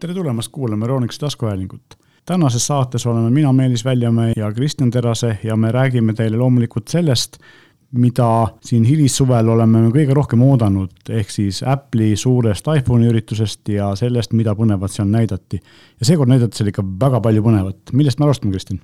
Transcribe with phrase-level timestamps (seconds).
[0.00, 1.82] tere tulemast kuulama Euroonikuse taskuhäälingut.
[2.26, 7.38] tänases saates oleme mina, Meelis Väljamäe ja Kristjan Terase ja me räägime teile loomulikult sellest,
[7.92, 13.94] mida siin hilissuvel oleme me kõige rohkem oodanud, ehk siis Apple'i suurest iPhone'i üritusest ja
[13.96, 15.60] sellest, mida põnevat seal näidati.
[16.00, 18.80] ja seekord näidati seal ikka väga palju põnevat, millest me alustame, Kristjan?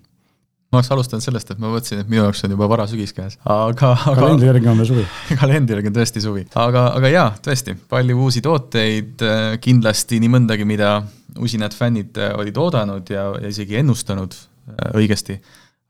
[0.75, 3.95] Ma oleks alustanud sellest, et ma mõtlesin, et minu jaoks on juba varasügis käes, aga,
[3.95, 5.05] aga kalendri järgi on veel suvi
[5.43, 9.25] kalendri järgi on tõesti suvi, aga, aga jaa, tõesti, palju uusi tooteid,
[9.65, 10.97] kindlasti nii mõndagi, mida
[11.41, 15.39] usinad fännid olid oodanud ja, ja isegi ennustanud äh, õigesti.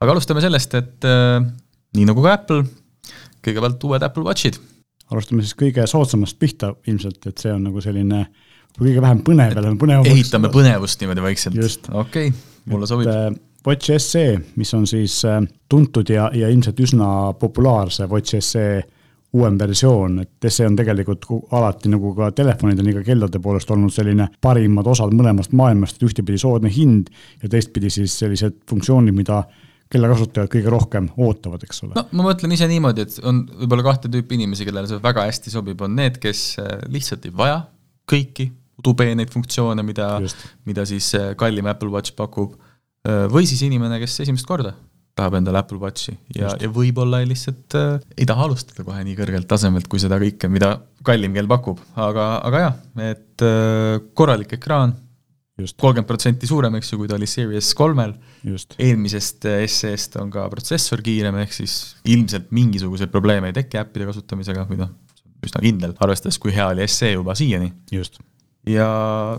[0.00, 1.40] aga alustame sellest, et äh,
[1.96, 2.64] nii nagu ka Apple,
[3.44, 4.58] kõigepealt uued Apple Watchid.
[5.12, 8.26] alustame siis kõige soodsamast pihta ilmselt, et see on nagu selline
[8.78, 10.06] kõige vähem põnev, põnev.
[10.10, 12.38] ehitame põnevust niimoodi vaikselt, okei okay,,
[12.70, 13.28] mulle sobib äh,
[13.66, 14.24] Watch SE,
[14.56, 17.08] mis on siis äh, tuntud ja, ja ilmselt üsna
[17.40, 18.66] populaarse Watch SE
[19.34, 23.92] uuem versioon, et SE on tegelikult alati nagu ka telefonide, nii ka kellade poolest olnud
[23.94, 27.10] selline parimad osad mõlemast maailmast, et ühtepidi soodne hind
[27.42, 29.42] ja teistpidi siis sellised funktsioonid, mida
[29.94, 31.96] kellakasutajad kõige rohkem ootavad, eks ole.
[31.96, 35.52] no ma mõtlen ise niimoodi, et on võib-olla kahte tüüpi inimesi, kellele see väga hästi
[35.54, 37.64] sobib, on need, kes äh, lihtsalt ei vaja
[38.10, 40.12] kõiki udupeeneid funktsioone, mida,
[40.68, 42.54] mida siis äh, kallim Apple Watch pakub
[43.04, 44.72] või siis inimene, kes esimest korda
[45.14, 49.48] tahab endale Apple Watchi ja, ja võib-olla lihtsalt äh, ei taha alustada kohe nii kõrgelt
[49.50, 50.74] tasemelt, kui seda kõike, mida
[51.06, 52.76] kallim kell pakub, aga, aga jah,
[53.12, 54.96] et äh, korralik ekraan,
[55.54, 60.48] kolmkümmend protsenti suurem, eks ju, kui ta oli Series kolmel, eelmisest äh, SE-st on ka
[60.52, 61.78] protsessor kiirem, ehk siis
[62.10, 64.90] ilmselt mingisuguseid probleeme ei teki äppide kasutamisega või noh,
[65.46, 67.70] üsna kindel, arvestades, kui hea oli SE juba siiani.
[67.92, 68.18] just
[68.68, 68.88] ja,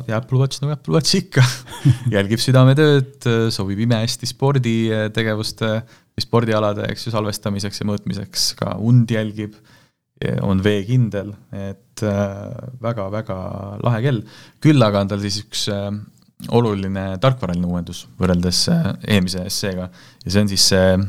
[0.08, 1.44] ja Apple Watch nagu Apple Watch ikka.
[2.16, 5.72] Jälgib südametööd, sobib imehästi sporditegevuste
[6.16, 9.58] või spordialade, eks ju, salvestamiseks ja mõõtmiseks, ka und jälgib,
[10.48, 12.02] on veekindel, et
[12.82, 14.22] väga-väga äh, lahe kell.
[14.64, 15.90] küll aga on tal siis üks äh,
[16.54, 21.00] oluline tarkvaraline uuendus võrreldes äh, eelmise SE-ga ja see on siis see äh,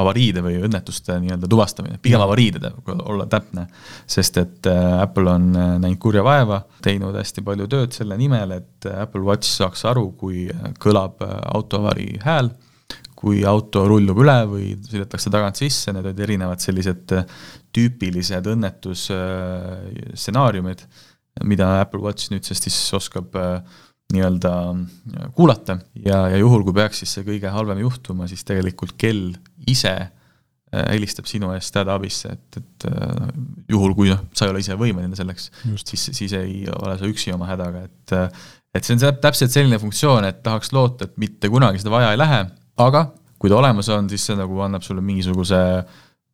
[0.00, 2.68] avariide või õnnetuste nii-öelda tuvastamine, pigem avariide,
[2.98, 3.62] olla täpne.
[4.06, 8.78] sest et äh, Apple on näinud kurja vaeva, teinud hästi palju tööd selle nimel, et
[8.92, 10.36] Apple Watch saaks aru, kui
[10.80, 11.14] kõlab
[11.54, 12.48] autoavarii hääl,
[13.18, 17.04] kui auto rullub üle või sõidetakse tagant sisse, need olid erinevad sellised
[17.74, 20.80] tüüpilised õnnetusstsenaariumid,
[21.46, 23.60] mida Apple Watch nüüdsest siis oskab äh,
[24.12, 25.78] nii-öelda äh, kuulata.
[26.04, 29.34] Ja, ja juhul, kui peaks siis see kõige halvem juhtuma, siis tegelikult kell
[29.68, 33.28] ise äh, helistab sinu eest hädaabisse, et, et äh,
[33.68, 35.50] juhul, kui noh, sa ei ole ise võimeline selleks,
[35.84, 38.16] siis, siis ei ole sa üksi oma hädaga, et
[38.76, 42.20] et see on täpselt selline funktsioon, et tahaks loota, et mitte kunagi seda vaja ei
[42.20, 42.42] lähe,
[42.84, 43.08] aga
[43.38, 45.58] kui ta olemas on, siis see nagu annab sulle mingisuguse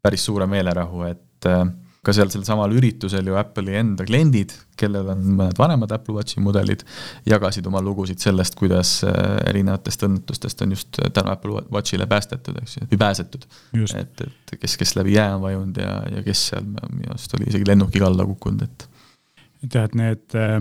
[0.05, 1.65] päris suure meelerahu, et äh,
[2.05, 6.43] ka seal sellel samal üritusel ju Apple'i enda kliendid, kellel on mõned vanemad Apple Watchi
[6.45, 6.85] mudelid,
[7.29, 9.19] jagasid oma lugusid sellest, kuidas äh,
[9.51, 13.47] erinevatest õnnetustest on just tänu Apple Watchile päästetud, eks ju, või pääsetud.
[14.01, 17.51] et, et kes, kes läbi jää on vajunud ja, ja kes seal minu arust oli
[17.53, 18.89] isegi lennukiga alla kukkunud, et
[19.73, 20.59] jah, et need äh,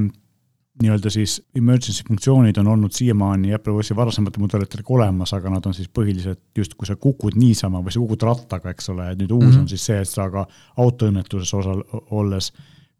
[0.83, 5.65] nii-öelda siis emergency funktsioonid on olnud siiamaani Apple Watchi varasematel mudelitel ka olemas, aga nad
[5.69, 9.21] on siis põhiliselt just, kui sa kukud niisama või sa kukud rattaga, eks ole, et
[9.21, 9.61] nüüd uus mm -hmm.
[9.63, 10.45] on siis see, et sa ka
[10.83, 12.51] autoõnnetuses osal-, olles,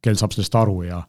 [0.02, 1.04] kell saab sellest aru ja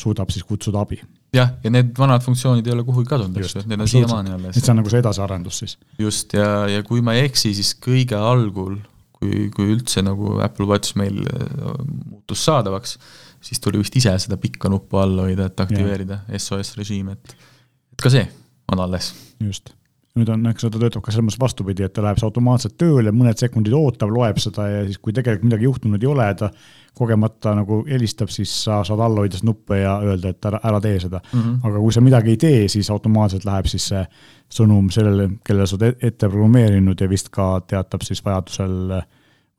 [0.00, 1.00] suudab siis kutsuda abi.
[1.34, 4.30] jah, ja need vanad funktsioonid ei ole kuhugi kadunud, eks ju, et need on siiamaani
[4.36, 4.56] alles.
[4.56, 5.78] et see on nagu see edasiarendus siis.
[5.98, 8.78] just, ja, ja kui ma ei eksi, siis kõige algul,
[9.20, 11.74] kui, kui üldse nagu Apple Watch meil äh,
[12.10, 12.96] muutus saadavaks,
[13.44, 17.36] siis tuli vist ise seda pikka nuppu all hoida, et aktiveerida SOS režiim, et
[17.92, 18.24] et ka see
[18.72, 19.12] on alles.
[19.40, 19.74] just.
[20.18, 23.38] Nüüd on, eks ta töötab ka selles mõttes vastupidi, et ta läheb automaatselt tööle, mõned
[23.38, 26.50] sekundid ootab, loeb seda ja siis, kui tegelikult midagi juhtunud ei ole, ta
[26.98, 30.80] kogemata nagu helistab, siis sa saad all hoida seda nuppe ja öelda, et ära, ära
[30.82, 31.40] tee seda mm.
[31.40, 31.60] -hmm.
[31.68, 34.02] aga kui sa midagi ei tee, siis automaatselt läheb siis see
[34.50, 39.02] sõnum sellele, kellele sa oled ette programmeerinud ja vist ka teatab siis vajadusel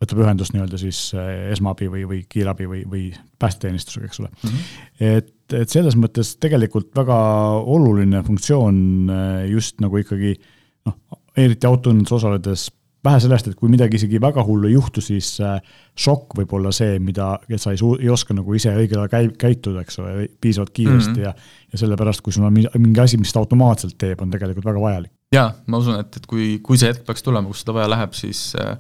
[0.02, 3.04] võtab ühendust nii-öelda siis eh, esmaabi või, või kiirabi või, või
[3.40, 4.50] päästeteenistusega, eks ole mm.
[4.50, 5.18] -hmm.
[5.18, 7.18] et, et selles mõttes tegelikult väga
[7.62, 8.78] oluline funktsioon
[9.10, 10.36] eh, just nagu ikkagi
[10.88, 10.98] noh,
[11.38, 12.70] eriti autoõnnetuses osaledes,
[13.06, 15.58] vähe sellest, et kui midagi isegi väga hullu ei juhtu, siis äh,
[15.98, 19.12] šokk võib olla see, mida, et sa ei suu-, ei oska nagu ise õigel ajal
[19.14, 21.26] käi-, käituda, eks ole, piisavalt kiiresti mm -hmm.
[21.26, 21.34] ja
[21.72, 25.12] ja sellepärast, kui sul on mingi asi, mis ta automaatselt teeb, on tegelikult väga vajalik.
[25.32, 28.14] jaa, ma usun, et, et kui, kui see hetk peaks tulema, kus seda vaja läheb,
[28.14, 28.78] siis äh,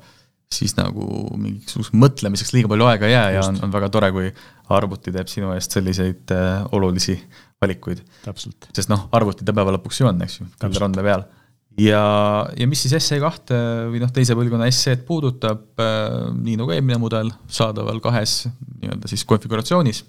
[0.51, 1.05] siis nagu
[1.39, 4.31] mingisuguseks mõtlemiseks liiga palju aega ei jää ja on, on väga tore, kui
[4.71, 7.15] arvuti teeb sinu eest selliseid äh, olulisi
[7.61, 8.01] valikuid.
[8.73, 11.25] sest noh, arvuti ta päeva lõpuks ju on, eks ju, kalender on ta peal.
[11.79, 12.03] ja,
[12.57, 13.59] ja mis siis SE kahte
[13.91, 18.45] või noh, teise põlvkonna SE-d puudutab äh,, nii nagu eelmine mudel, saadaval kahes
[18.81, 20.03] nii-öelda siis konfiguratsioonis,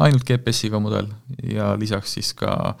[0.00, 1.10] ainult GPS-iga mudel
[1.52, 2.76] ja lisaks siis ka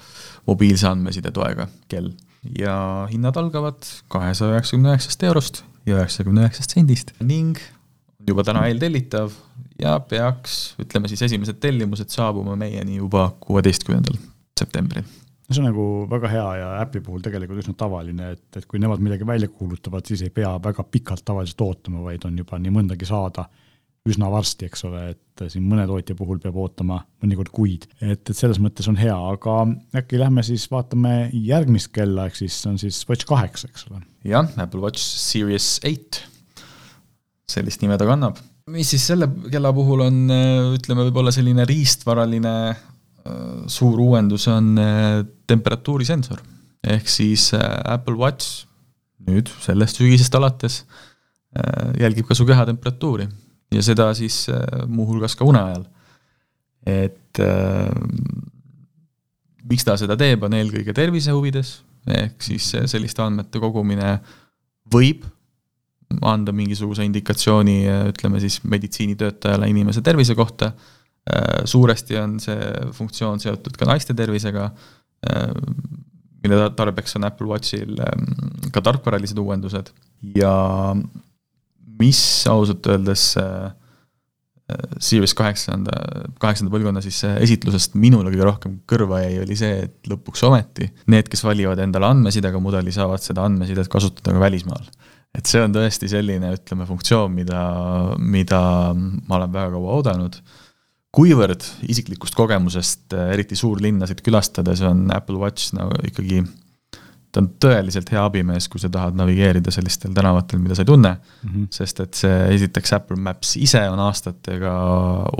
[0.48, 2.12] mobiilse andmeside toega kell.
[2.56, 7.12] ja hinnad algavad kahesaja üheksakümne üheksast eurost ja üheksakümne üheksast sendist.
[7.22, 7.58] Ning
[8.26, 9.34] juba täna eeltellitav
[9.80, 14.18] ja peaks, ütleme siis, esimesed tellimused saabuma meieni juba kuueteistkümnendal
[14.58, 15.06] septembril.
[15.46, 18.80] No see on nagu väga hea ja Apple'i puhul tegelikult üsna tavaline, et, et kui
[18.82, 22.74] nemad midagi välja kuulutavad, siis ei pea väga pikalt tavaliselt ootama, vaid on juba nii
[22.74, 23.46] mõndagi saada
[24.10, 27.86] üsna varsti, eks ole, et siin mõne tootja puhul peab ootama mõnikord kuid.
[28.00, 29.58] et, et selles mõttes on hea, aga
[29.98, 34.02] äkki lähme siis vaatame järgmist kella, ehk siis on siis Watch kaheksa, eks ole.
[34.26, 36.22] jah, Apple Watch Series eight,
[37.50, 38.38] sellist nime ta kannab.
[38.72, 40.22] mis siis selle kella puhul on,
[40.78, 42.56] ütleme, võib-olla selline riistvaraline
[43.70, 44.76] suur uuendus on
[45.50, 46.42] temperatuurisensor.
[46.86, 48.64] ehk siis Apple Watch
[49.26, 50.84] nüüd sellest sügisest alates
[51.98, 53.26] jälgib ka su keha temperatuuri
[53.74, 55.86] ja seda siis äh, muuhulgas ka une ajal.
[56.86, 57.90] et äh,
[59.66, 64.18] miks ta seda teeb, on eelkõige tervise huvides, ehk siis äh, selliste andmete kogumine
[64.92, 65.26] võib
[66.22, 67.80] anda mingisuguse indikatsiooni,
[68.12, 70.70] ütleme siis meditsiinitöötajale inimese tervise kohta,
[71.66, 74.68] suuresti on see funktsioon seotud ka naiste tervisega,
[76.46, 78.28] mille tarbeks on Apple Watchil ähm,
[78.70, 79.90] ka tarkvaralised uuendused.
[80.36, 80.54] Ja
[82.00, 82.20] mis
[82.50, 83.70] ausalt öeldes äh,
[84.70, 85.94] äh, Series kaheksanda,
[86.42, 90.90] kaheksanda põlvkonna siis äh, esitlusest minule kõige rohkem kõrva jäi, oli see, et lõpuks ometi
[91.12, 94.84] need, kes valivad endale andmesidega mudeli, saavad seda andmesidet kasutada ka välismaal.
[95.36, 97.64] et see on tõesti selline, ütleme, funktsioon, mida,
[98.16, 98.60] mida
[98.96, 100.38] ma olen väga kaua oodanud,
[101.16, 106.42] kuivõrd isiklikust kogemusest, eriti suurlinnasid külastades, on Apple Watch no ikkagi
[107.36, 111.12] ta on tõeliselt hea abimees, kui sa tahad navigeerida sellistel tänavatel, mida sa ei tunne
[111.16, 111.66] mm, -hmm.
[111.78, 114.72] sest et see, esiteks Apple Maps ise on aastatega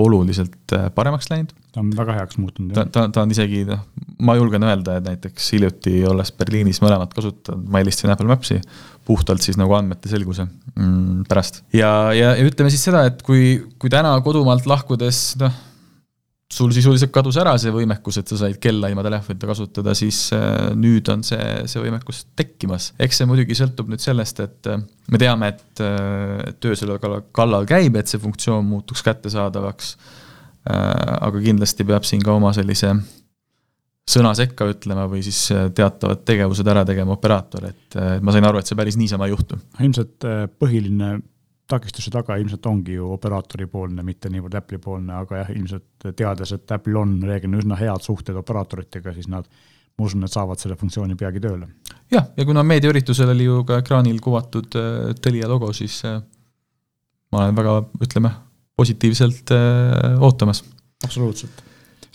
[0.05, 1.55] oluliselt äh, paremaks läinud.
[1.73, 2.75] ta on väga heaks muutunud.
[2.77, 3.87] ta, ta, ta on isegi noh,
[4.29, 8.61] ma julgen öelda, et näiteks hiljuti olles Berliinis mõlemat kasutanud, ma helistasin Apple Maps'i
[9.07, 10.45] puhtalt siis nagu andmete selguse
[10.75, 11.63] mm, pärast.
[11.73, 15.63] ja, ja, ja ütleme siis seda, et kui, kui täna kodumaalt lahkudes noh,
[16.53, 20.71] sul sisuliselt kadus ära see võimekus, et sa said kella ilma telefonita kasutada, siis äh,
[20.79, 22.93] nüüd on see, see võimekus tekkimas.
[23.03, 24.79] eks see muidugi sõltub nüüd sellest, et äh,
[25.11, 27.01] me teame, et, äh, töö selle
[27.35, 29.97] kallal käib, et see funktsioon muutuks kättesaadavaks,
[30.67, 32.89] aga kindlasti peab siin ka oma sellise
[34.11, 35.39] sõna sekka ütlema või siis
[35.79, 39.61] teatavad tegevused ära tegema operaator, et ma sain aru, et see päris niisama ei juhtu.
[39.79, 40.27] ilmselt
[40.59, 41.13] põhiline
[41.71, 46.53] takistuse taga ilmselt ongi ju operaatori poolne, mitte niivõrd Apple'i poolne, aga jah, ilmselt teades,
[46.55, 49.49] et Apple'il on reeglina üsna head suhted operaatoritega, siis nad,
[49.99, 51.69] ma usun, et saavad selle funktsiooni peagi tööle.
[52.13, 56.21] jah, ja kuna meediaüritusel oli ju ka ekraanil kuvatud äh, Telia logo, siis äh,
[57.33, 58.35] ma olen väga, ütleme,
[58.77, 60.63] positiivselt äh, ootamas.
[61.05, 61.65] absoluutselt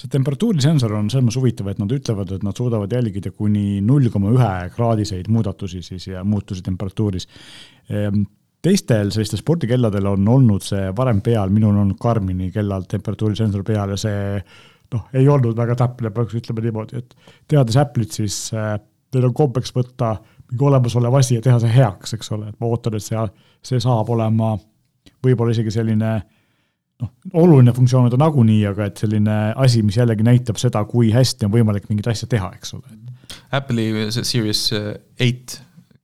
[0.02, 4.10] see temperatuurisensor on selles mõttes huvitav, et nad ütlevad, et nad suudavad jälgida kuni null
[4.10, 7.28] koma ühe kraadiseid muudatusi siis ja muutusi temperatuuris
[7.90, 8.24] ehm,
[8.62, 13.98] teistel sellistel spordikelladel on olnud see varem peal, minul on Karmini kellal temperatuurisensor peal ja
[14.00, 14.42] see
[14.92, 17.16] noh, ei olnud väga täpne, peaks ütlema niimoodi, et
[17.50, 18.76] teades Apple'it, siis äh,
[19.16, 20.16] neil on kombeks võtta
[20.52, 23.24] mingi olemasolev asi ja teha see heaks, eks ole, et ma ootan, et see,
[23.66, 24.54] see saab olema
[25.24, 26.12] võib-olla isegi selline
[27.02, 31.14] noh, oluline funktsioon on ta nagunii, aga et selline asi, mis jällegi näitab seda, kui
[31.16, 33.00] hästi on võimalik mingit asja teha, eks ole.
[33.56, 34.68] Apple'i Series
[35.20, 35.62] eight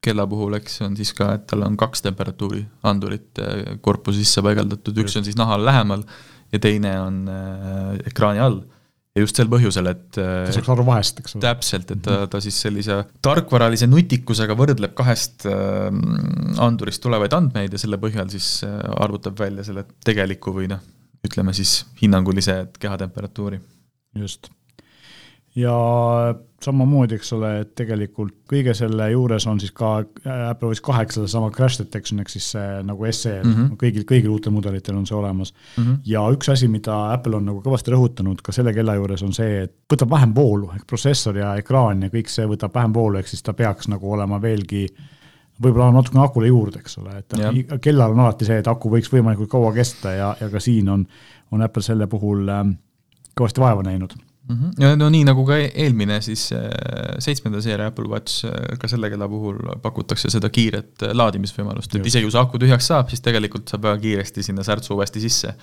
[0.08, 4.44] kella puhul, eks, on siis ka, et tal on kaks temperatuuri andurit äh, korpuse sisse
[4.46, 6.06] paigaldatud, üks on siis nahal lähemal
[6.54, 8.60] ja teine on äh, ekraani all.
[9.18, 11.44] ja just sel põhjusel, et äh, ta saaks aru vahest, eks ole.
[11.46, 18.00] täpselt, et ta, ta siis sellise tarkvaralise nutikusega võrdleb kahest andurist tulevaid andmeid ja selle
[18.02, 20.84] põhjal siis arvutab välja selle tegeliku või noh,
[21.28, 23.60] ütleme siis hinnangulise kehatemperatuuri.
[24.18, 24.52] just
[25.58, 25.78] ja
[26.64, 31.52] samamoodi, eks ole, et tegelikult kõige selle juures on siis ka Apple Watch kaheksa seesama
[31.54, 33.76] crash detection ehk siis see nagu SE mm -hmm.
[33.82, 35.84] kõigil, kõigil uutel mudelitel on see olemas mm.
[35.84, 36.00] -hmm.
[36.06, 39.64] ja üks asi, mida Apple on nagu kõvasti rõhutanud ka selle kella juures, on see,
[39.64, 43.28] et võtab vähem voolu, ehk protsessor ja ekraan ja kõik see võtab vähem voolu, ehk
[43.28, 44.88] siis ta peaks nagu olema veelgi
[45.64, 47.78] võib-olla natukene akule juurde, eks ole, et ja.
[47.78, 51.08] kellal on alati see, et aku võiks võimalikult kaua kesta ja, ja ka siin on,
[51.52, 52.78] on Apple selle puhul ähm,
[53.38, 54.14] kõvasti vaeva näinud
[54.48, 54.56] mm.
[54.56, 54.84] -hmm.
[54.84, 56.68] ja no nii nagu ka e-, eelmine siis äh,
[57.24, 62.06] seitsmenda seeria Apple Watch, äh, ka selle kella puhul pakutakse seda kiiret äh, laadimisvõimalust, et
[62.12, 65.54] isegi kui see aku tühjaks saab, siis tegelikult saab väga kiiresti sinna särtsu uuesti sisse.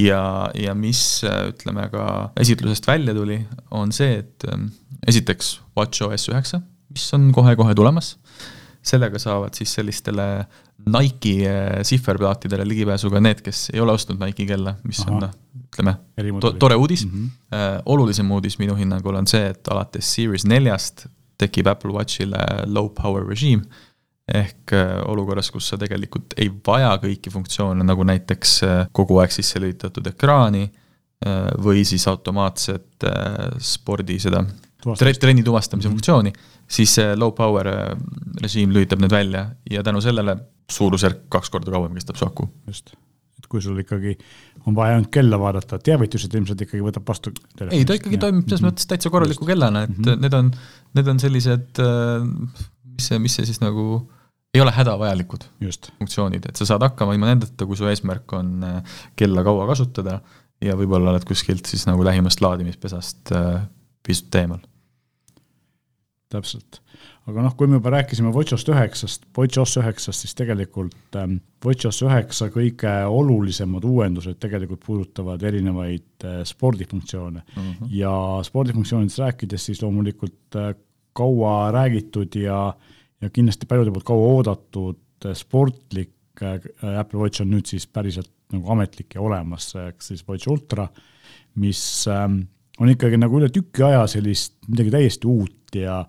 [0.00, 2.04] ja, ja mis ütleme ka
[2.40, 4.70] esitlusest välja tuli, on see, et ähm,
[5.06, 6.62] esiteks Watch OS üheksa,
[6.92, 8.16] mis on kohe-kohe tulemas,
[8.82, 10.26] sellega saavad siis sellistele
[10.92, 15.12] Nike'i sihverplaatidele ligipääsu ka need, kes ei ole ostnud Nike'i kella, mis Aha.
[15.12, 15.36] on noh,
[15.68, 15.94] ütleme,
[16.42, 17.12] to tore uudis mm.
[17.12, 17.82] -hmm.
[17.86, 21.06] olulisem uudis minu hinnangul on see, et alates Series neljast
[21.38, 23.62] tekib Apple Watchile low power režiim
[24.34, 28.60] ehk äh, olukorras, kus sa tegelikult ei vaja kõiki funktsioone, nagu näiteks
[28.92, 30.70] kogu aeg sisse lülitatud ekraani
[31.62, 33.04] või siis automaatset
[33.62, 34.40] spordi seda
[35.20, 35.94] trenni tuvastamise mm -hmm.
[35.94, 36.32] funktsiooni,
[36.68, 37.68] siis see low power
[38.42, 40.36] režiim lülitab need välja ja tänu sellele
[40.70, 42.48] suurusjärk kaks korda kauem kestab su aku.
[42.66, 42.94] just,
[43.38, 44.16] et kui sul ikkagi
[44.66, 47.32] on vaja ainult kella vaadata, teavitused ilmselt ikkagi võtab vastu.
[47.70, 48.20] ei, ta ikkagi ja.
[48.20, 48.72] toimib selles mm -hmm.
[48.72, 50.20] mõttes täitsa korraliku kellana, et mm -hmm.
[50.20, 50.50] need on,
[50.94, 51.82] need on sellised
[52.92, 54.02] mis see, mis see siis nagu
[54.52, 55.90] ei ole hädavajalikud Just.
[55.98, 60.18] funktsioonid, et sa saad hakkama ilma nendeta, kui su eesmärk on äh, kella kaua kasutada
[60.62, 63.62] ja võib-olla oled kuskilt siis nagu lähimast laadimispesast äh,
[64.04, 64.60] pisut eemal.
[66.32, 66.80] Täpselt,
[67.28, 72.48] aga noh, kui me juba rääkisime WatchOS üheksast, WatchOS üheksast, siis tegelikult ähm, WatchOS üheksa
[72.54, 77.60] kõige olulisemad uuendused tegelikult puudutavad erinevaid äh, spordifunktsioone mm.
[77.62, 77.92] -hmm.
[77.98, 78.14] ja
[78.48, 80.74] spordifunktsioonidest rääkides, siis loomulikult äh,
[81.12, 82.74] kaua räägitud ja,
[83.20, 86.58] ja kindlasti paljude poolt kaua oodatud sportlik äh,
[86.98, 90.88] Apple Watch on nüüd siis päriselt nagu ametlik ja olemas, ehk siis Watch Ultra,
[91.60, 92.42] mis ähm,
[92.80, 96.04] on ikkagi nagu üle tüki aja sellist midagi täiesti uut ja,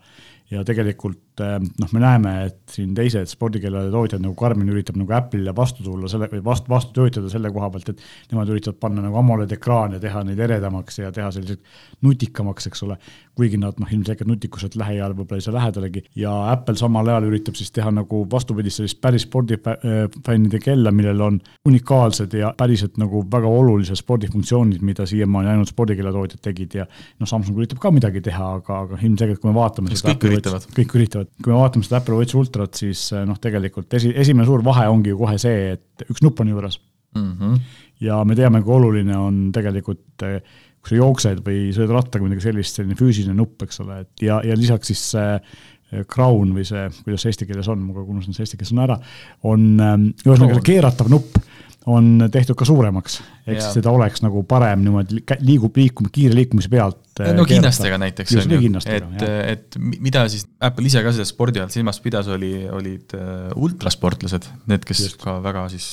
[0.51, 5.53] ja tegelikult noh, me näeme, et siin teised spordikellade tootjad nagu Garmin üritab nagu Apple'ile
[5.55, 9.17] vastu tulla selle või vastu, vastu töötada selle koha pealt, et nemad üritavad panna nagu
[9.21, 12.97] AMOLED ekraane, teha neid eredamaks ja teha selliseks nutikamaks, eks ole.
[13.33, 17.57] kuigi nad noh, ilmselgelt nutikuselt lähiajal võib-olla ei saa lähedalegi ja Apple samal ajal üritab
[17.57, 23.49] siis teha nagu vastupidist sellist päris spordifännide kella, millel on unikaalsed ja päriselt nagu väga
[23.49, 28.83] olulised spordifunktsioonid, mida siiamaani ainult spordikellatootjad tegid ja noh, Samsung üritab ka midagi teha, aga,
[28.85, 29.97] aga ilmselgelt kui me vaatame.
[29.97, 30.69] kõik üritavad.
[30.77, 34.13] kõik üritavad et kui me vaatame seda Apple Watch Ultrat, siis eh, noh, tegelikult esi,
[34.23, 36.79] esimene suur vahe ongi ju kohe see, et üks nupp on juures
[37.17, 37.31] mm.
[37.31, 37.59] -hmm.
[38.07, 40.39] ja me teame, kui oluline on tegelikult, eh,
[40.83, 44.41] kui sa jooksed või sõidad rattaga midagi sellist, selline füüsiline nupp, eks ole, et ja,
[44.43, 48.05] ja lisaks siis see eh, crown või see, kuidas see eesti keeles on, ma kogu
[48.05, 48.99] aeg unustan see eesti keeles sõna ära,
[49.43, 51.41] on ühesõnaga see keeratav nupp
[51.89, 56.71] on tehtud ka suuremaks, ehk siis seda oleks nagu parem niimoodi liigub liikuma, kiire liikumise
[56.71, 57.01] pealt.
[57.35, 61.73] no kinnastega näiteks on ju, et, et mida siis Apple ise ka selle spordi all
[61.73, 65.21] silmas pidas, oli, olid äh, ultrasportlased, need, kes Just.
[65.23, 65.89] ka väga siis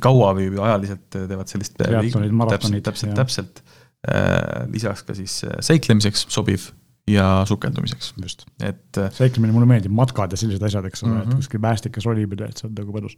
[0.00, 3.60] kaua või ajaliselt teevad sellist täpselt, täpselt, täpselt.
[4.04, 6.66] Äh, lisaks ka siis äh, seiklemiseks sobiv
[7.08, 8.14] ja sukeldumiseks.
[8.20, 11.40] just, et seiklemine mulle meeldib, matkad ja sellised asjad, eks ole mm -hmm., et mhm.
[11.42, 13.16] kuskil päästikas rolimine, et see on nagu mõnus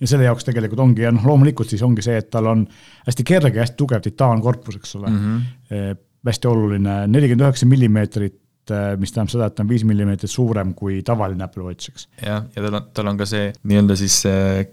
[0.00, 2.64] ja selle jaoks tegelikult ongi ja noh, loomulikult siis ongi see, et tal on
[3.06, 5.22] hästi kerge, hästi tugev titaankorpus, eks ole mm.
[5.22, 6.02] -hmm.
[6.26, 10.74] hästi oluline, nelikümmend üheksa millimeetrit eh, mis tähendab seda, et ta on viis millimeetrit suurem
[10.74, 12.08] kui tavaline Apple Watch, eks.
[12.22, 14.20] jah, ja tal on, tal on ka see nii-öelda siis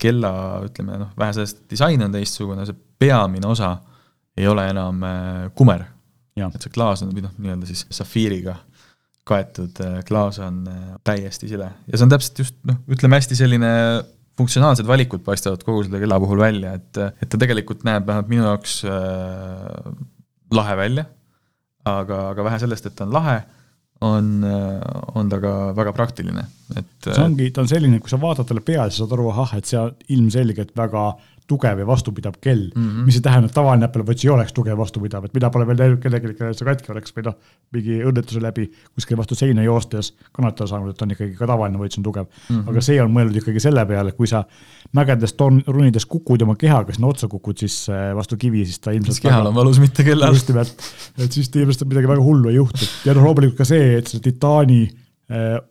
[0.01, 0.33] kella,
[0.67, 3.77] ütleme noh, vähe sellest disain on teistsugune, see peamine osa
[4.37, 5.87] ei ole enam eh, kumer.
[6.35, 8.57] et see klaas on, või noh, nii-öelda siis safiiriga
[9.23, 10.65] kaetud klaas on
[11.07, 13.69] täiesti sile ja see on täpselt just noh, ütleme hästi selline
[14.39, 18.47] funktsionaalsed valikud paistavad kogu selle kella puhul välja, et, et ta tegelikult näeb vähemalt minu
[18.47, 19.91] jaoks äh,
[20.53, 21.05] lahe välja,
[21.89, 23.37] aga, aga vähe sellest, et ta on lahe,
[24.03, 24.79] on, äh,
[25.19, 28.65] on ta ka väga praktiline, et see ongi, ta on selline, kui sa vaatad talle
[28.65, 32.65] peale, siis saad aru, ahah, et see on ilmselgelt väga äh, tugev ja vastupidav kell
[32.73, 33.05] mm, -hmm.
[33.07, 35.67] mis ei tähenda, et tavaline Apple Watch ei oleks tugev ja vastupidav, et mina pole
[35.69, 37.37] veel näinud kellelegi, kellel see katki oleks või noh,
[37.75, 41.99] mingi õnnetuse läbi kuskil vastu seina joostes kannatada saanud, et on ikkagi ka tavaline Watch
[41.99, 42.55] on tugev mm.
[42.55, 42.69] -hmm.
[42.69, 44.43] aga see on mõeldud ikkagi selle peale, kui sa
[44.93, 45.35] mägedes
[45.67, 49.47] runides kukud oma kehaga sinna otsa kukud, siis vastu kivi, siis ta ilmselt siis kehal
[49.47, 50.33] on valus, mitte kellal.
[50.33, 53.97] just nimelt, et siis ilmselt midagi väga hullu ei juhtu ja noh, loomulikult ka see,
[53.97, 54.81] et see titaani
[55.31, 55.61] äh,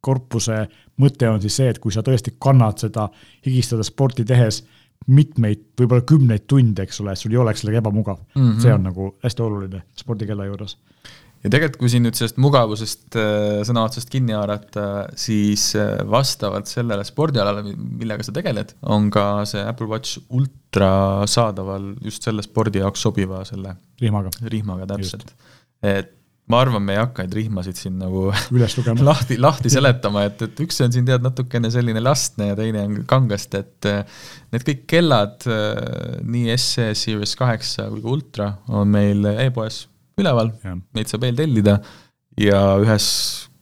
[0.00, 0.64] korpuse
[1.00, 3.08] mõte on siis see, et kui sa tõesti kannad seda
[3.46, 4.62] higistada sporti tehes
[5.08, 8.42] mitmeid, võib-olla kümneid tunde, eks ole, et sul ei oleks sellega ebamugav mm.
[8.42, 8.60] -hmm.
[8.62, 10.76] see on nagu hästi oluline spordikella juures.
[11.42, 16.68] ja tegelikult, kui siin nüüd sellest mugavusest äh, sõna otsast kinni haarata, siis äh, vastavalt
[16.68, 22.84] sellele spordialale, millega sa tegeled, on ka see Apple Watch Ultra saadaval just selle spordi
[22.84, 25.32] jaoks sobiva selle rihmaga, rihmaga täpselt.
[25.82, 26.19] et
[26.50, 28.26] ma arvan, me ei hakka neid rihmasid siin nagu
[28.56, 29.04] üles lugema.
[29.10, 32.98] lahti, lahti seletama, et, et üks on siin tead natukene selline lastne ja teine on
[33.10, 34.02] kangast, et eh,
[34.54, 39.84] need kõik kellad, eh, nii SE Series kaheksa kui ka Ultra on meil e-poes
[40.20, 40.52] üleval,
[40.96, 41.78] neid saab eeltellida
[42.40, 43.06] ja ühes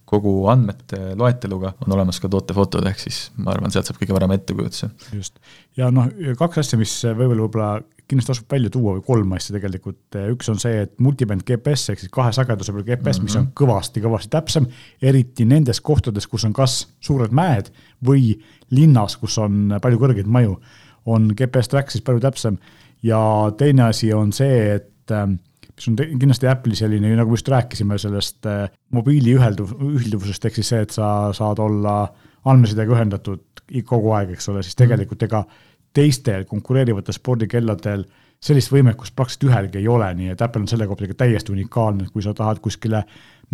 [0.09, 4.37] kogu andmete loeteluga on olemas ka tootefotod, ehk siis ma arvan, sealt saab kõige parema
[4.39, 4.89] ettekujutuse.
[5.13, 5.39] just,
[5.77, 7.69] ja noh, kaks asja, mis võib-olla võib-olla
[8.09, 12.01] kindlasti tasub välja tuua või kolm asja tegelikult, üks on see, et multiband GPS ehk
[12.01, 13.29] siis kahe sageduse peal GPS mm, -hmm.
[13.29, 14.67] mis on kõvasti-kõvasti täpsem,
[15.01, 17.69] eriti nendes kohtades, kus on kas suured mäed
[18.05, 18.39] või
[18.73, 20.57] linnas, kus on palju kõrgeid maju,
[21.05, 22.57] on GPS track siis palju täpsem
[23.05, 23.21] ja
[23.57, 25.13] teine asi on see, et
[25.79, 30.71] mis on kindlasti Apple'i selline, nagu just rääkisime sellest äh, mobiili ühelduv, ühilduvusest, ehk siis
[30.73, 32.01] see, et sa saad olla
[32.49, 34.83] andmesidega ühendatud kogu aeg, eks ole, siis mhm.
[34.83, 35.43] tegelikult ega
[35.95, 38.05] teistel konkureerivatel spordikelladel
[38.39, 42.05] sellist võimekust praktiliselt ühelgi ei ole, nii et Apple on selle pealt ikka täiesti unikaalne,
[42.05, 43.03] et kui sa tahad kuskile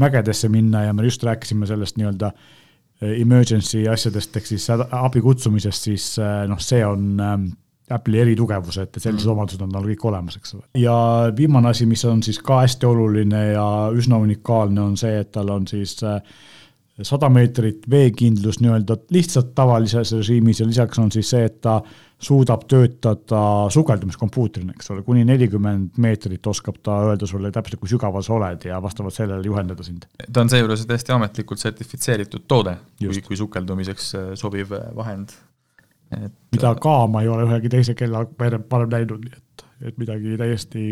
[0.02, 5.90] mägedesse minna ja me just rääkisime sellest nii-öelda äh, emergency asjadest ehk siis abi kutsumisest,
[5.90, 7.48] siis äh, noh, see on ähm,
[7.94, 9.36] Apple'i eritugevused, et sellised mm.
[9.36, 10.64] omadused on tal kõik olemas, eks ole.
[10.82, 10.96] ja
[11.38, 15.52] viimane asi, mis on siis ka hästi oluline ja üsna unikaalne, on see, et tal
[15.54, 16.18] on siis äh,
[17.04, 21.80] sada meetrit veekindlus nii-öelda lihtsalt tavalises režiimis ja lisaks on siis see, et ta
[22.26, 28.24] suudab töötada sukeldumiskompuutrina, eks ole, kuni nelikümmend meetrit oskab ta öelda sulle täpselt, kui sügaval
[28.26, 30.08] sa oled ja vastavalt sellele juhendada sind.
[30.32, 35.36] ta on seejuures täiesti ametlikult sertifitseeritud toode, kui, kui sukeldumiseks äh, sobiv äh, vahend
[36.28, 40.38] et mida ka ma ei ole ühegi teise kella varem näinud, nii et, et midagi
[40.40, 40.86] täiesti,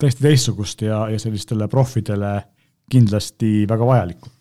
[0.00, 2.34] täiesti teistsugust ja, ja sellistele profidele
[2.90, 4.32] kindlasti väga vajalikku.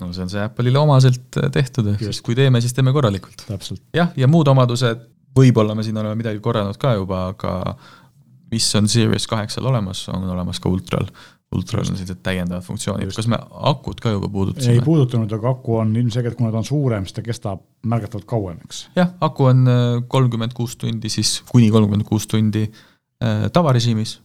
[0.00, 3.46] no see on see Apple'ile omaselt tehtud, ehk siis kui teeme, siis teeme korralikult.
[3.94, 5.06] jah, ja muud omadused,
[5.36, 7.76] võib-olla me siin oleme midagi korranud ka juba, aga
[8.52, 11.08] mis on Series kaheksal olemas, on olemas ka Ultral
[11.54, 13.38] ultral on sellised täiendavad funktsioonid, kas me
[13.70, 14.76] akut ka juba puudutasime?
[14.78, 18.58] ei puudutanud, aga aku on ilmselgelt, kuna ta on suurem, siis ta kestab märgatavalt kauem,
[18.66, 18.86] eks.
[18.96, 24.18] jah, aku on äh, kolmkümmend kuus tundi, siis kuni kolmkümmend kuus tundi äh, tavarežiimis,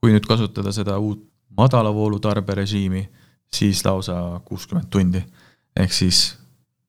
[0.00, 1.26] kui nüüd kasutada seda uut
[1.58, 3.04] madala voolu tarberežiimi,
[3.52, 5.22] siis lausa kuuskümmend tundi.
[5.76, 6.36] ehk siis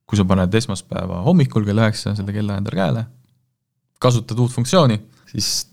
[0.10, 3.04] kui sa paned esmaspäeva hommikul kell üheksa selle kella endale käele,
[4.02, 4.98] kasutad uut funktsiooni,
[5.32, 5.68] siis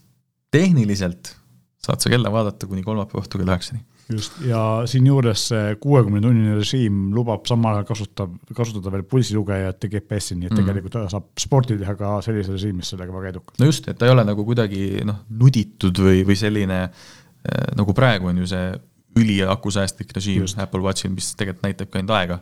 [0.55, 1.35] tehniliselt
[1.83, 6.57] saad sa kella vaadata kuni kolmapäeva õhtul kella üheksani just, ja siinjuures see kuuekümne tunnine
[6.59, 10.61] režiim lubab samal ajal kasutab, kasutada veel pulsilugejat ja GPS-i, nii et mm.
[10.63, 13.59] tegelikult saab sporti teha ka sellises režiimis sellega väga edukalt.
[13.61, 17.97] no just, et ta ei ole nagu kuidagi noh, nuditud või, või selline eh, nagu
[17.97, 18.71] praegu on ju see
[19.19, 20.59] üliakusäästlik režiim just.
[20.63, 22.41] Apple Watchil, mis tegelikult näitab ka enda aega.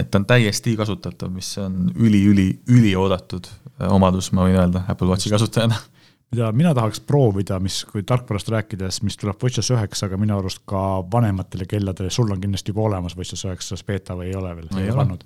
[0.00, 5.12] et ta on täiesti kasutatav, mis on üli-üli, ülioodatud eh, omadus, ma võin öelda Apple
[5.12, 5.78] Watchi kasutajana
[6.34, 10.80] mida mina tahaks proovida, mis, kui tarkvarast rääkides, mis tuleb WatchOS üheksaga minu arust ka
[11.12, 14.94] vanematele kelladele, sul on kindlasti juba olemas WatchOS üheksas beeta või ei ole veel, ei
[14.94, 15.24] pannud.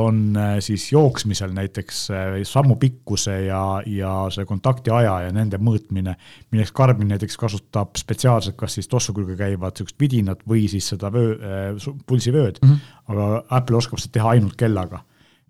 [0.00, 5.60] on äh, siis jooksmisel näiteks äh, sammu pikkuse ja, ja see kontakti aja ja nende
[5.60, 6.16] mõõtmine,
[6.54, 11.12] milleks Garmin näiteks kasutab spetsiaalselt, kas siis tossu külge käivat niisugust vidinat või siis seda
[11.12, 13.12] vöö äh,, pulsivööd mm, -hmm.
[13.12, 15.04] aga Apple oskab seda teha ainult kellaga.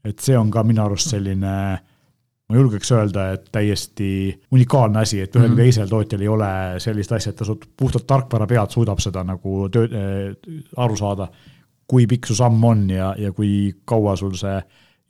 [0.05, 1.81] et see on ka minu arust selline äh,
[2.51, 4.11] ma julgeks öelda, et täiesti
[4.51, 5.63] unikaalne asi, et ühelgi mm -hmm.
[5.63, 9.87] teisel tootjal ei ole sellist asja, et ta puhtalt tarkvara pealt suudab seda nagu töö
[9.87, 11.29] äh,, aru saada,
[11.87, 14.61] kui pikk su samm on ja, ja kui kaua sul see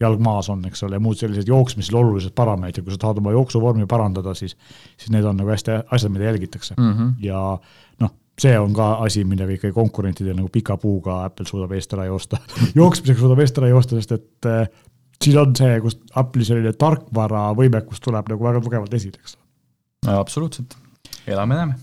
[0.00, 3.34] jalg maas on, eks ole, ja muud sellised jooksmisel olulised parameetrid, kui sa tahad oma
[3.36, 4.56] jooksuvormi parandada, siis,
[4.96, 6.92] siis need on nagu hästi asjad, mida jälgitakse mm.
[6.92, 7.12] -hmm.
[7.24, 7.58] ja
[8.00, 12.08] noh, see on ka asi, millega ikkagi konkurentidel nagu pika puuga Apple suudab eest ära
[12.08, 12.40] joosta
[12.80, 14.68] jooksmisega suudab eest ära joosta, sest et äh,
[15.24, 19.36] siis on see, kus Apple'i selline tarkvaravõimekus tuleb nagu väga tugevalt esile, eks.
[20.14, 20.76] absoluutselt,
[21.28, 21.76] elame-näeme.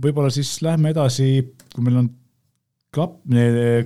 [0.00, 1.30] võib-olla siis lähme edasi,
[1.74, 2.10] kui meil on
[2.94, 3.20] klapp,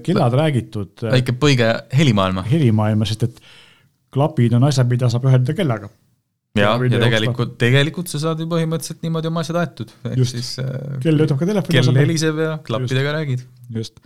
[0.07, 1.05] kellad räägitud.
[1.05, 2.47] väike põige helimaailma.
[2.49, 3.45] helimaailma, sest et
[4.14, 5.90] klapid on asjad, mida saab ühendada kellaga.
[6.57, 9.97] ja, ja tegelikult, tegelikult sa saad ju põhimõtteliselt niimoodi oma asjad aetud.
[10.17, 13.17] just, äh, kell töötab ka telefoni kell heliseb ja klappidega just.
[13.19, 13.49] räägid.
[13.81, 14.05] just,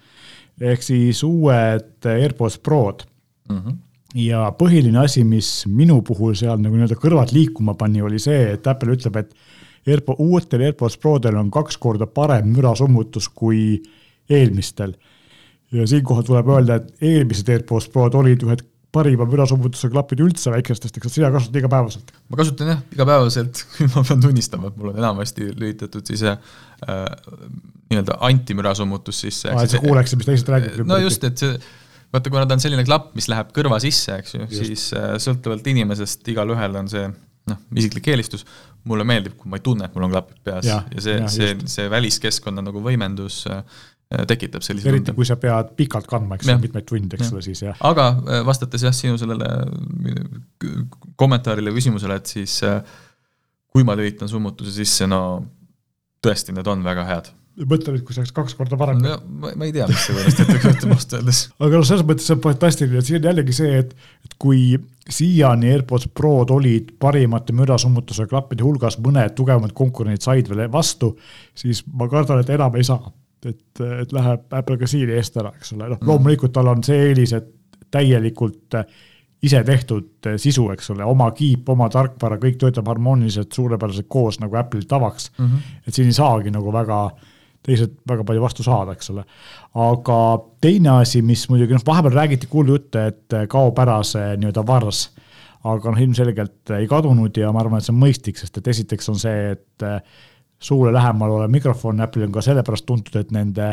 [0.72, 3.06] ehk siis uued AirPods Prod
[3.52, 3.60] mm.
[3.60, 3.84] -hmm
[4.16, 8.66] ja põhiline asi, mis minu puhul seal nagu nii-öelda kõrvad liikuma pani, oli see, et
[8.70, 9.34] Apple ütleb, et
[9.88, 13.82] AirPod, uutel AirPods Prodel on kaks korda parem mürasummutus kui
[14.30, 14.94] eelmistel.
[15.72, 20.96] ja siinkohal tuleb öelda, et eelmised AirPods Prod olid ühed parima mürasummutuse klapid üldse väikestest,
[20.96, 22.12] eks sina kasutad igapäevaselt?
[22.32, 23.60] ma kasutan jah, igapäevaselt
[23.92, 26.38] ma pean tunnistama, et mul on enamasti lülitatud siis äh,
[27.90, 29.52] nii-öelda antimürasummutus sisse.
[29.52, 30.88] aa, et sa kuuleksid, mis teised räägivad.
[30.88, 31.60] no just, et see
[32.14, 35.66] vaata, kuna ta on selline klapp, mis läheb kõrva sisse, eks ju, siis äh, sõltuvalt
[35.72, 37.04] inimesest, igalühel on see
[37.48, 38.46] noh, isiklik eelistus,
[38.88, 40.66] mulle meeldib, kui ma ei tunne, et mul on klapid peas.
[40.68, 43.62] Ja, ja see, see, see väliskeskkonna nagu võimendus äh,
[44.28, 47.64] tekitab sellise eriti kui sa pead pikalt kandma, eks ju, mitmeid tunde, eks ole siis,
[47.66, 47.76] jah.
[47.88, 49.50] aga äh, vastates jah, sinu sellele
[51.20, 52.60] kommentaarile, küsimusele, et siis
[53.68, 55.20] kui ma lülitan summutuse sisse, no
[56.24, 57.28] tõesti, need on väga head
[57.66, 59.16] mõtle nüüd, kui see oleks kaks korda parem no,.
[59.42, 61.40] ma, ma ei tea, mis see õnnestatuks juhtuma ausalt öeldes.
[61.64, 63.94] aga noh, selles mõttes see on fantastiline, et siin on jällegi see, et,
[64.28, 64.62] et kui
[65.08, 71.14] siiani AirPods Prod olid parimate mürasummutuse klappide hulgas, mõned tugevamad konkurendid said veel vastu,
[71.58, 73.12] siis ma kardan, et enam ei saa.
[73.46, 76.08] et, et läheb Apple ka siin eest ära, eks ole, noh mm.
[76.10, 77.54] loomulikult tal on see eelis, et
[77.94, 78.76] täielikult
[79.42, 84.58] ise tehtud sisu, eks ole, oma kiip, oma tarkvara, kõik töötab harmooniliselt, suurepäraselt koos nagu
[84.58, 85.44] Apple'il tavaks mm.
[85.44, 85.74] -hmm.
[85.86, 86.98] et siin ei saagi nagu väga,
[87.66, 89.24] teised väga palju vastu saada, eks ole.
[89.74, 90.18] aga
[90.62, 95.02] teine asi, mis muidugi noh, vahepeal räägiti kuulujutte, et kaob ära see nii-öelda VARS,
[95.68, 99.12] aga noh, ilmselgelt ei kadunud ja ma arvan, et see on mõistlik, sest et esiteks
[99.12, 99.86] on see, et
[100.58, 103.68] suule lähemal olev mikrofon Apple'il on ka sellepärast tuntud, et nende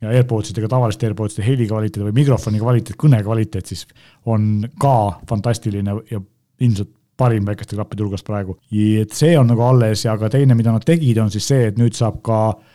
[0.00, 3.84] ja AirPodsidega, tavaliste AirPodside heli kvaliteet või mikrofoni kvaliteet, kõne kvaliteet siis
[4.32, 4.94] on ka
[5.28, 6.20] fantastiline ja
[6.60, 8.56] ilmselt parim väikeste klappide hulgas praegu.
[8.72, 11.78] et see on nagu alles ja ka teine, mida nad tegid, on siis see, et
[11.78, 12.69] nüüd saab ka eh,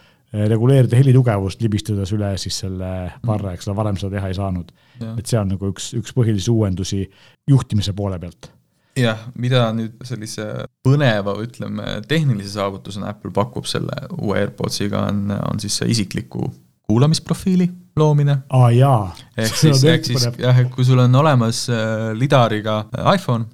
[0.50, 2.92] reguleerida helitugevust, libistades üle siis selle
[3.26, 4.74] varre, eks ole, varem seda teha ei saanud.
[5.16, 7.06] et see on nagu üks, üks põhilisi uuendusi
[7.50, 8.52] juhtimise poole pealt
[9.00, 10.46] jah, mida nüüd sellise
[10.86, 16.48] põneva, ütleme, tehnilise saavutusena Apple pakub selle uue AirPodsiga, on, on siis see isikliku
[16.88, 17.70] kuulamisprofiili
[18.00, 18.38] loomine.
[18.50, 19.16] aa jaa.
[19.38, 23.48] ehk siis, ehk siis jah, et kui sul on olemas äh, lidariga iPhone,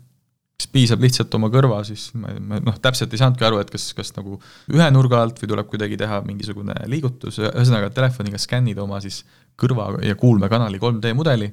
[0.62, 3.90] siis piisab lihtsalt oma kõrva, siis ma, ma noh, täpselt ei saanudki aru, et kas,
[3.98, 4.38] kas nagu
[4.72, 9.24] ühe nurga alt või tuleb kuidagi teha mingisugune liigutus, ühesõnaga telefoniga skännid oma siis
[9.60, 11.50] kõrva ja kuulmekanali 3D mudeli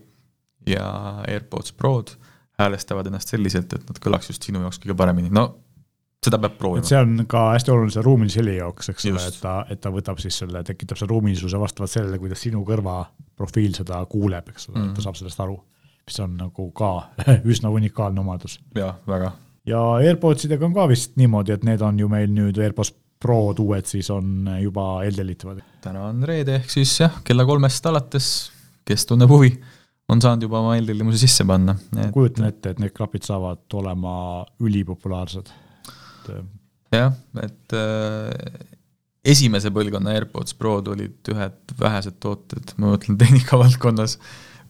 [0.69, 0.85] ja
[1.27, 2.13] AirPods Prod
[2.59, 5.47] häälestavad ennast selliselt, et nad kõlaks just sinu jaoks kõige paremini, no
[6.25, 6.87] seda peab proovima.
[6.87, 10.19] see on ka hästi oluline ruumilise heli jaoks, eks ole, et ta, et ta võtab
[10.23, 14.97] siis selle, tekitab selle ruumilisuse vastavalt sellele, kuidas sinu kõrvaprofiil seda kuuleb, eks ole mm.,
[14.97, 15.61] ta saab sellest aru.
[16.09, 16.93] Mis on nagu ka
[17.53, 18.59] üsna unikaalne omadus.
[18.77, 19.33] jah, väga.
[19.69, 23.89] ja AirPodsidega on ka vist niimoodi, et need on ju meil nüüd AirPods Prod uued
[23.91, 25.65] siis on juba eeltellitavad.
[25.83, 28.29] täna on reede, ehk siis jah, kella kolmest alates,
[28.87, 29.51] kes tunneb huvi,
[30.09, 32.13] on saanud juba oma eeltellimuse sisse panna et....
[32.15, 34.15] kujutan ette, et need klapid saavad olema
[34.63, 35.51] ülipopulaarsed
[36.33, 38.67] et jah, et äh,
[39.29, 44.17] esimese põlvkonna AirPods Prod olid ühed vähesed tooted, ma mõtlen tehnikavaldkonnas,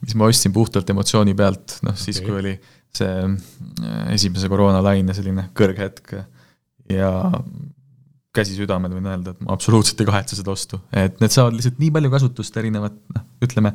[0.03, 2.03] mis ma ostsin puhtalt emotsiooni pealt, noh okay.
[2.07, 2.55] siis, kui oli
[2.95, 6.15] see äh, esimese koroonalaine selline kõrghetk
[6.89, 7.11] ja
[8.35, 11.81] käsi südamel võin öelda, et ma absoluutselt ei kahetse seda ostu, et need saavad lihtsalt
[11.81, 13.73] nii palju kasutust erinevat, noh, ütleme,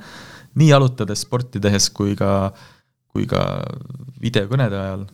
[0.61, 2.31] nii jalutades, sporti tehes kui ka
[3.15, 3.41] kui ka
[4.19, 5.05] videokõnede ajal,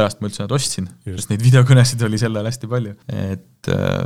[0.00, 3.96] mispärast ma üldse nad ostsin, sest neid videokõnesid oli sel ajal hästi palju, et äh,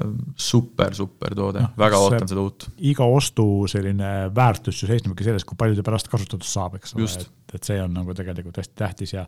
[0.40, 2.66] super, super toode no,, väga ootan seda uut.
[2.90, 7.07] iga ostu selline väärtus ju seisnebki selles, kui palju ta pärast kasutatud saab, eks ole,
[7.07, 9.26] et, et see on nagu tegelikult hästi tähtis ja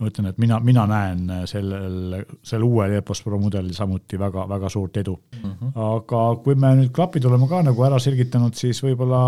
[0.00, 4.72] ma ütlen, et mina, mina näen sellel, sellel uuel EPOS Pro mudelil samuti väga, väga
[4.72, 5.52] suurt edu mm.
[5.52, 5.76] -hmm.
[5.90, 9.22] aga kui me nüüd klapid oleme ka nagu ära selgitanud, siis võib-olla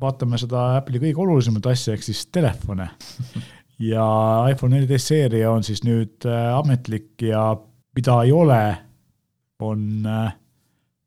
[0.00, 2.88] vaatame seda Apple'i kõige olulisemat asja, ehk siis telefone
[3.80, 4.04] ja
[4.50, 7.54] iPhone neliteist seeria on siis nüüd äh, ametlik ja
[7.96, 8.62] mida ei ole,
[9.64, 10.30] on äh,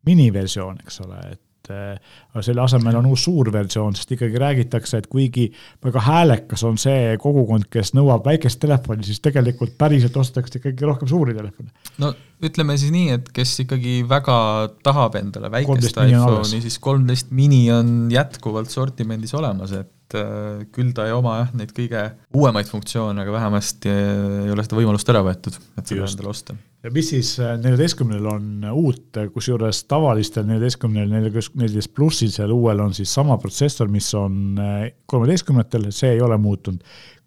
[0.06, 5.00] miniversioon, eks ole, et äh, aga selle asemel on uus suur versioon, sest ikkagi räägitakse,
[5.00, 5.48] et kuigi
[5.86, 11.10] väga häälekas on see kogukond, kes nõuab väikest telefoni, siis tegelikult päriselt ostetakse ikkagi rohkem
[11.10, 11.72] suuri telefone.
[12.04, 14.38] no ütleme siis nii, et kes ikkagi väga
[14.86, 20.94] tahab endale väikest iPhone'i, siis kolmteist mini on jätkuvalt sortimendis olemas, et et äh, küll
[20.96, 22.04] ta ei oma jah, neid kõige
[22.38, 26.56] uuemaid funktsioone, aga vähemasti ei ole seda võimalust ära võetud, et seda endale osta.
[26.84, 32.96] ja mis siis äh, neljateistkümnel on uut, kusjuures tavalistel neljateistkümnel, neljateist plussil, seal uuel on
[32.96, 36.84] siis sama protsessor, mis on äh, kolmeteistkümnetel, see ei ole muutunud.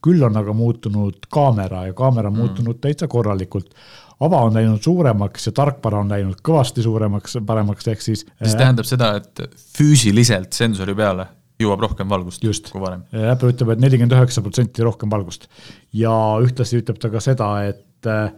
[0.07, 2.45] küll on aga muutunud kaamera ja kaamera on mm.
[2.45, 3.73] muutunud täitsa korralikult
[4.21, 8.23] ava on läinud suuremaks ja tarkvara on läinud kõvasti suuremaks, paremaks, ehk siis.
[8.41, 9.43] mis tähendab seda, et
[9.77, 11.27] füüsiliselt sensori peale
[11.63, 12.71] jõuab rohkem valgust Just.
[12.73, 13.05] kui varem.
[13.13, 15.49] Apple ütleb, et nelikümmend üheksa protsenti rohkem valgust
[15.97, 16.13] ja
[16.45, 18.31] ühtlasi ütleb ta ka seda, et äh,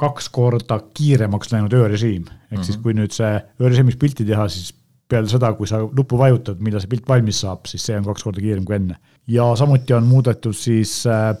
[0.00, 2.66] kaks korda kiiremaks läinud öörežiim, ehk mm -hmm.
[2.66, 4.72] siis kui nüüd see öörežiimis pilti teha, siis
[5.08, 8.24] peale seda, kui sa nuppu vajutad, millal see pilt valmis saab, siis see on kaks
[8.24, 8.96] korda kiirem kui enne.
[9.26, 11.36] ja samuti on muudetud siis äh,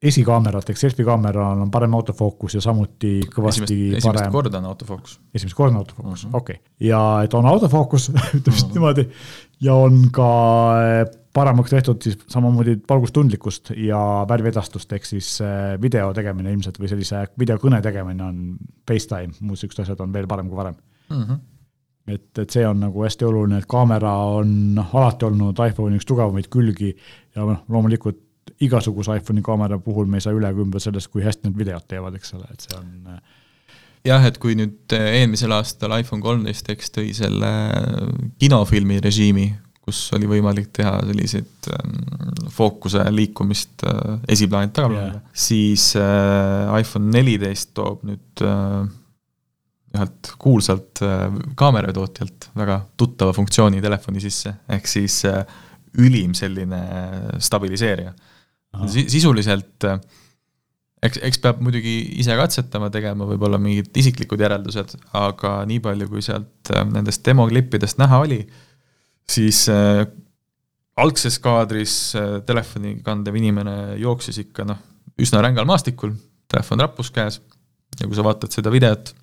[0.00, 4.22] esikaamerat ehk selfie kaameral on parem autofookus ja samuti kõvasti esimest, parem.
[4.22, 5.18] esimest korda on autofookus.
[5.34, 6.88] esimest korda on autofookus mm -hmm., okei okay..
[6.88, 8.08] ja et on autofookus
[8.38, 8.72] ütleme siis mm -hmm.
[8.74, 9.08] niimoodi
[9.60, 10.30] ja on ka
[10.84, 16.88] eh, paremaks tehtud siis samamoodi valgustundlikkust ja värviedastust, ehk siis eh, video tegemine ilmselt või
[16.88, 18.56] sellise videokõne tegemine on
[18.88, 20.74] FaceTime, muud siuksed asjad on veel parem kui varem
[21.10, 21.22] mm.
[21.22, 21.38] -hmm
[22.10, 26.06] et, et see on nagu hästi oluline, et kaamera on noh, alati olnud iPhone'i üks
[26.08, 26.96] tugevamaid külgi
[27.36, 28.18] ja noh, loomulikult
[28.64, 31.86] igasuguse iPhone'i kaamera puhul me ei saa üle ega ümber sellest, kui hästi nad videot
[31.88, 33.22] teevad, eks ole, et see on äh,
[34.10, 38.06] jah, et kui nüüd äh, eelmisel aastal iPhone kolmteist X tõi selle äh,
[38.42, 39.48] kinofilmi režiimi,
[39.80, 41.94] kus oli võimalik teha selliseid ähm,
[42.52, 43.82] fookuse liikumist
[44.28, 48.42] esiplaanilt tagaplaanile yeah., siis iPhone neliteist toob nüüd
[49.90, 51.00] ühelt kuulsalt
[51.58, 55.22] kaameratootjalt väga tuttava funktsiooni telefoni sisse, ehk siis
[55.98, 56.84] ülim selline
[57.42, 58.12] stabiliseerija
[58.90, 59.98] sisuliselt äh,
[61.04, 66.24] eks, eks peab muidugi ise katsetama, tegema võib-olla mingid isiklikud järeldused, aga nii palju, kui
[66.24, 68.40] sealt äh, nendest demoklippidest näha oli,
[69.30, 70.04] siis äh,
[71.00, 74.80] algses kaadris äh, telefoni kandev inimene jooksis ikka noh,
[75.20, 76.14] üsna rängal maastikul,
[76.50, 77.40] telefon rappus käes
[77.98, 79.14] ja kui sa vaatad seda videot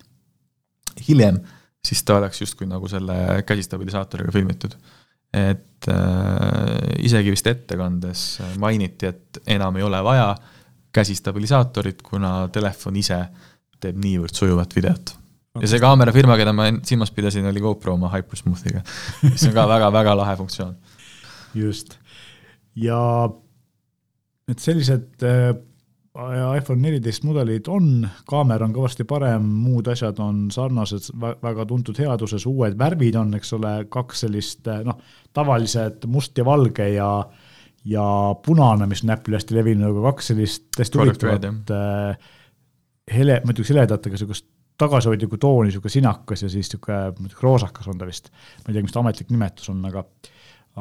[1.06, 1.38] hiljem,
[1.84, 4.74] siis ta oleks justkui nagu selle käsistabilisaatoriga filmitud.
[5.34, 10.54] Et äh, isegi vist ettekandes mainiti, et enam ei ole vaja äh,
[10.92, 13.20] käsistabilisaatorit, kuna telefon ise
[13.82, 15.14] teeb niivõrd sujuvat videot.
[15.58, 18.82] ja see kaamerafirma, keda ma silmas pidasin, oli GoPro oma Hypersmoothiga,
[19.26, 20.76] mis on ka väga-väga lahe funktsioon.
[21.54, 21.98] just,
[22.74, 23.00] ja
[24.48, 25.26] et sellised
[26.18, 31.98] äh, iPhone neliteist mudelid on, kaamera on kõvasti parem, muud asjad on sarnased, väga tuntud
[31.98, 34.98] headuses, uued värvid on, eks ole, kaks sellist noh,
[35.36, 37.12] tavalised must ja valge ja
[37.88, 38.04] ja
[38.44, 42.30] punane, mis on Apple'i hästi levinud, aga kaks sellist täiesti huvitavat äh,
[43.14, 47.98] hele, ma ütleks heledat, aga niisugust tagasihoidlikku tooni, niisugune sinakas ja siis niisugune roosakas on
[47.98, 48.30] ta vist.
[48.62, 50.04] ma ei tea, mis ta ametlik nimetus on, aga,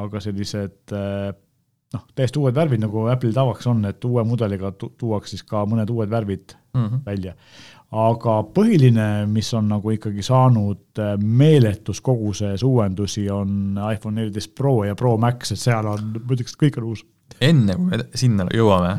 [0.04, 1.32] aga sellised äh,
[1.94, 5.90] noh, täiesti uued värvid, nagu Apple'il tavaks on, et uue mudeliga tuuakse siis ka mõned
[5.94, 7.06] uued värvid mm -hmm.
[7.06, 7.36] välja
[7.96, 14.84] aga põhiline, mis on nagu ikkagi saanud äh, meeletus koguses uuendusi, on iPhone neliteist Pro
[14.84, 17.06] ja Pro Max, et seal on, ma ütleks, et kõik on uus.
[17.42, 18.92] enne kui me sinna jõuame,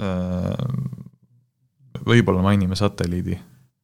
[0.00, 0.56] äh,
[2.06, 3.36] võib-olla mainime satelliidi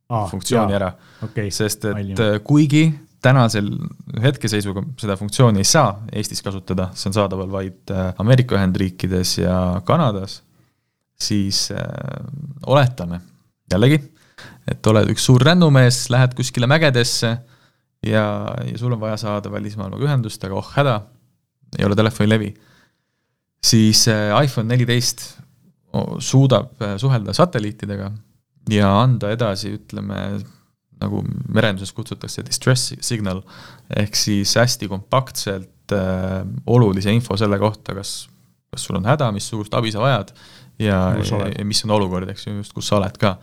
[0.09, 0.81] Aa, funktsiooni jaa.
[0.81, 0.91] ära
[1.27, 2.31] okay,, sest et mainime.
[2.31, 2.87] Äh, kuigi
[3.23, 3.71] tänasel
[4.23, 10.43] hetkeseisuga seda funktsiooni ei saa Eestis kasutada, see on saadaval vaid Ameerika Ühendriikides ja Kanadas,
[11.21, 11.81] siis äh,
[12.67, 13.21] oletame,
[13.73, 14.03] jällegi
[14.67, 17.33] et oled üks suur rännumees, lähed kuskile mägedesse
[18.07, 18.25] ja,
[18.67, 20.97] ja sul on vaja saada välismaailmaga ühendust, aga oh häda,
[21.79, 22.53] ei ole telefonilevi,
[23.65, 25.29] siis äh, iPhone neliteist
[26.21, 28.11] suudab äh, suhelda satelliitidega
[28.73, 30.21] ja anda edasi, ütleme,
[31.03, 33.43] nagu merenduses kutsutakse distress signal,
[33.97, 38.19] ehk siis hästi kompaktselt äh, olulise info selle kohta, kas,
[38.73, 40.33] kas sul on häda, missugust abi sa vajad
[40.79, 43.37] ja, ja, mis on olukord, eks ju, just kus sa oled ka.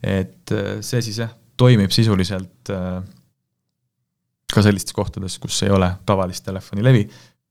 [0.00, 3.00] Et äh, see siis jah, toimib sisuliselt äh,
[4.50, 7.04] ka sellistes kohtades, kus ei ole tavalist telefonilevi,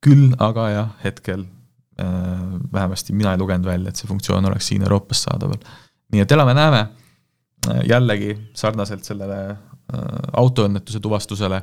[0.03, 2.07] küll aga jah, hetkel äh,
[2.73, 5.61] vähemasti mina ei lugenud välja, et see funktsioon oleks siin Euroopas saadaval.
[6.13, 6.87] nii et elame-näeme,
[7.87, 9.39] jällegi sarnaselt sellele
[10.37, 11.61] autoõnnetuse tuvastusele,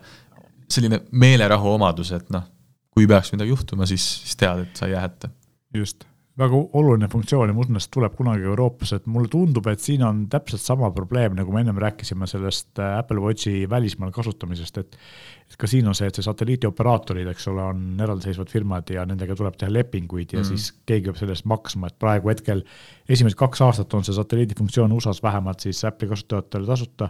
[0.70, 2.42] selline meelerahu omadus, et noh,
[2.90, 5.28] kui peaks midagi juhtuma, siis, siis tead, et sa ei jää hätta.
[5.74, 6.04] just
[6.36, 9.80] väga oluline funktsioon ja ma usun, et see tuleb kunagi Euroopasse, et mulle tundub, et
[9.80, 14.82] siin on täpselt sama probleem, nagu me ennem rääkisime sellest äh, Apple Watchi välismaal kasutamisest,
[14.82, 14.98] et
[15.46, 19.36] et ka siin on see, et see satelliitioperaatorid, eks ole, on eraldiseisvad firmad ja nendega
[19.38, 20.48] tuleb teha lepinguid ja mm.
[20.48, 22.64] siis keegi peab selle eest maksma, et praegu hetkel
[23.08, 27.08] esimesed kaks aastat on see satelliidifunktsioon USA-s vähemalt siis Apple'i kasutajatele tasuta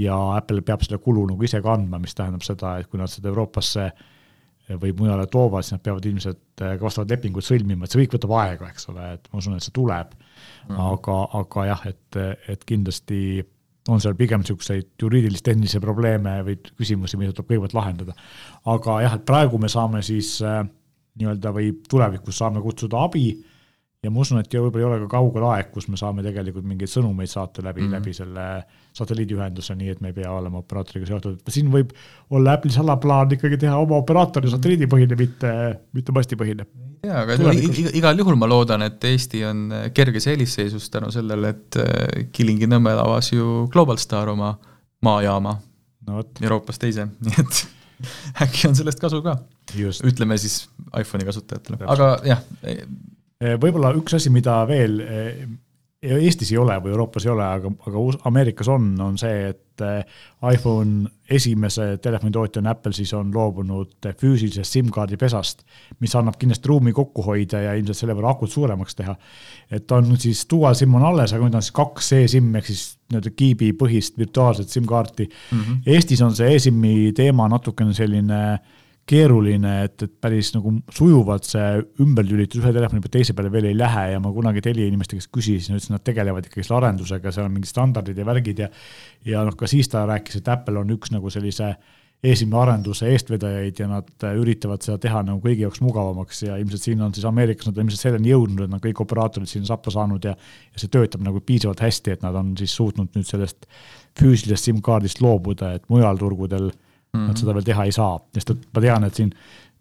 [0.00, 3.28] ja Apple peab selle kulu nagu ise kandma, mis tähendab seda, et kui nad seda
[3.28, 4.08] Euroopasse äh,
[4.68, 8.18] või mujale toovad, siis nad peavad ilmselt äh, ka vastavad lepingud sõlmima, et see kõik
[8.18, 10.78] võtab aega, eks ole, et ma usun, et see tuleb mm..
[10.86, 12.20] aga, aga jah, et,
[12.54, 13.20] et kindlasti
[13.92, 18.14] on seal pigem niisuguseid juriidilis-tehnilisi probleeme või küsimusi, mida tuleb kõigepealt lahendada.
[18.72, 20.62] aga jah, et praegu me saame siis äh,
[21.20, 23.53] nii-öelda või tulevikus saame kutsuda abi äh,
[24.04, 26.90] ja ma usun, et võib-olla ei ole ka kaugel aeg, kus me saame tegelikult mingeid
[26.92, 27.98] sõnumeid saata läbi mm, -hmm.
[27.98, 28.46] läbi selle
[28.94, 31.92] satelliidiühenduse, nii et me ei pea olema operaatoriga seotud, et siin võib
[32.34, 35.52] olla Apple'i salaplaan ikkagi teha oma operaatori satelliidipõhine, mitte,
[35.96, 36.66] mitte mastipõhine.
[37.06, 37.38] jaa, aga
[37.96, 43.32] igal juhul ma loodan, et Eesti on kerges eelisseisus tänu sellele, et äh, Kilingi-Nõmmel avas
[43.32, 44.54] ju Global Star oma
[45.04, 45.56] maajaama
[46.08, 47.64] no, Euroopas teise, nii et
[48.44, 49.38] äkki on sellest kasu ka.
[50.04, 50.64] ütleme siis
[51.00, 52.42] iPhone'i kasutajatele, aga jah,
[53.60, 55.44] võib-olla üks asi, mida veel eh,
[56.04, 60.18] Eestis ei ole või Euroopas ei ole, aga, aga Ameerikas on, on see, et eh,
[60.52, 65.64] iPhone esimese telefonitootja on Apple, siis on loobunud füüsilisest SIM-kaardi pesast,
[66.04, 69.16] mis annab kindlasti ruumi kokku hoida ja ilmselt selle võrra akut suuremaks teha.
[69.70, 72.84] et on siis dual SIM on alles, aga nüüd on siis kaks e-SIM ehk siis
[73.08, 75.60] nii-öelda kiibi põhist virtuaalset SIM-kaarti mm.
[75.60, 75.82] -hmm.
[75.96, 78.72] Eestis on see e-SIM-i teema natukene selline äh,
[79.08, 81.64] keeruline, et, et päris nagu sujuvalt see
[82.00, 85.32] ümberlülitus ühe telefoni pealt teise peale veel ei lähe ja ma kunagi Telia inimeste käest
[85.34, 88.70] küsisin, ütlesin, nad tegelevad ikkagi selle arendusega, seal on mingid standardid ja värgid ja
[89.28, 91.74] ja noh, ka siis ta rääkis, et Apple on üks nagu sellise
[92.24, 97.02] esimene arenduse eestvedajaid ja nad üritavad seda teha nagu kõigi jaoks mugavamaks ja ilmselt siin
[97.04, 100.24] on siis Ameerikas nad on ilmselt selleni jõudnud, et nad kõik operaatorid siin sappa saanud
[100.24, 103.68] ja ja see töötab nagu piisavalt hästi, et nad on siis suutnud nüüd sellest
[104.16, 106.70] füüsilisest SIM-kaardist loobuda, et mujal turgudel
[107.14, 107.32] mm -hmm.
[107.32, 109.34] nad seda veel teha ei saa, sest et ma tean, et siin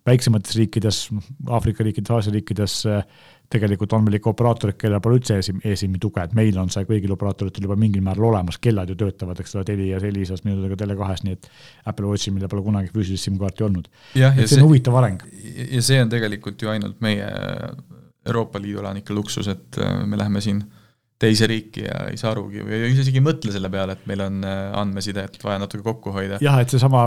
[0.05, 1.09] väiksemates riikides,
[1.49, 2.81] Aafrika riikides, Aasia riikides
[3.53, 6.85] tegelikult on meil ikka operaatorid, kellel pole üldse esim-, eSIM-i tuge, et meil on see
[6.89, 10.73] kõigil operaatoritel juba mingil määral olemas, kellad ju töötavad, eks ole, Telias, Elisas, minu teada
[10.73, 11.49] ka Tele2-s, nii et
[11.91, 13.89] Apple Watchi, millel pole kunagi füüsilist SIM-kaarti olnud.
[14.15, 15.21] see on huvitav areng.
[15.71, 17.27] ja see on tegelikult ju ainult meie
[18.25, 20.82] Euroopa Liidu elanike luksus, et me läheme siin äh,
[21.23, 24.41] teise riiki ja ei saa arugi või isegi ei mõtle selle peale, et meil on
[24.47, 26.39] äh, andmesidet vaja natuke kokku hoida.
[26.43, 27.05] jah, et seesama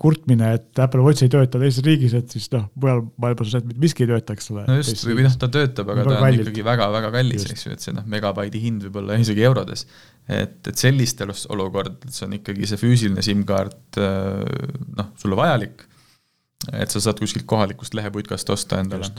[0.00, 3.62] kurtmine, et Apple Watch ei tööta teises riigis, et siis noh, mujal maailmas on see,
[3.64, 4.66] et miski ei tööta, eks ole.
[4.68, 6.46] no just, või noh, ta töötab, aga ta on kallilt.
[6.46, 9.86] ikkagi väga-väga kallis, eks ju, et see noh, megabaidi hind võib olla isegi eurodes.
[10.30, 15.84] et, et sellistes olukordades on ikkagi see füüsiline SIM-kaart äh, noh, sulle vajalik,
[16.78, 19.10] et sa saad kuskilt kohalikust leheputkast osta endale,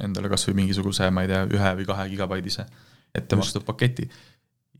[0.00, 2.68] endale kas või mingisuguse, ma ei tea, ühe või kahe gigabaidise
[3.14, 4.08] ette makstud paketi.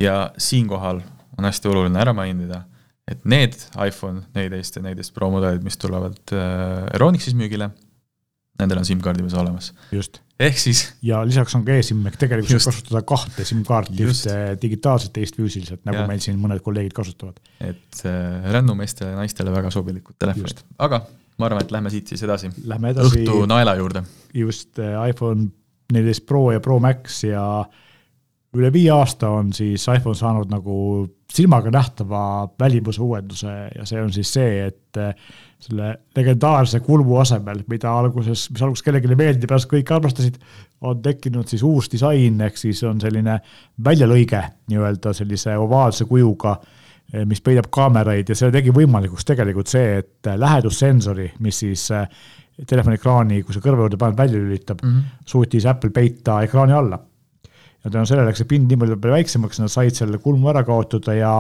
[0.01, 1.01] ja siinkohal
[1.39, 2.65] on hästi oluline ära mainida,
[3.09, 7.71] et need iPhone neliteist ja neliteist Pro mudelid, mis tulevad äh, Euronixis müügile,
[8.61, 9.73] nendel on SIM-kaardi peal olemas.
[9.93, 10.21] just.
[10.41, 15.15] ehk siis ja lisaks on ka eSIM ehk tegelikult saab kasutada kahte SIM-kaarti, ühte digitaalselt,
[15.17, 16.09] teist füüsiliselt, nagu ja.
[16.11, 17.41] meil siin mõned kolleegid kasutavad.
[17.61, 21.05] et äh, rännumeestele ja naistele väga sobilikud telefonid, aga
[21.39, 22.53] ma arvan, et lähme siit siis edasi.
[22.69, 23.23] Lähme edasi.
[23.23, 24.05] õhtu naela juurde.
[24.35, 25.51] just äh,, iPhone
[25.93, 27.81] neliteist Pro ja Pro Max ja äh,
[28.59, 30.75] üle viie aasta on siis iPhone saanud nagu
[31.33, 35.15] silmaga nähtava välimuse uuenduse ja see on siis see, et eh,
[35.63, 40.37] selle legendaarse kulmu asemel, mida alguses, mis alguses kellelegi meeldib, pärast kõik armastasid,
[40.85, 43.39] on tekkinud siis uus disain, ehk siis on selline
[43.85, 46.59] väljalõige nii-öelda sellise ovaalse kujuga,
[47.15, 52.05] eh, mis peidab kaameraid ja selle tegi võimalikuks tegelikult see, et lähedussensori, mis siis eh,
[52.69, 55.25] telefoni ekraani, kui sa kõrva juurde paned, välja lülitab mm, -hmm.
[55.25, 57.01] suutis Apple peita ekraani alla
[57.85, 61.17] ja tänu sellele läks see pind nii palju väiksemaks, nad said selle kulmu ära kaotada
[61.17, 61.35] ja,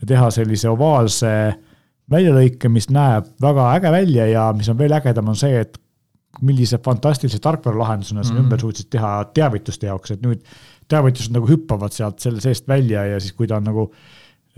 [0.00, 1.32] ja teha sellise ovaalse
[2.10, 5.78] väljalõike, mis näeb väga äge välja ja mis on veel ägedam, on see, et
[6.44, 8.44] millise fantastilise tarkvaralahendusena mm -hmm.
[8.44, 10.42] ümber suutsid teha teavituste jaoks, et nüüd
[10.88, 13.90] teavitused nagu hüppavad sealt selle seest välja ja siis, kui ta on nagu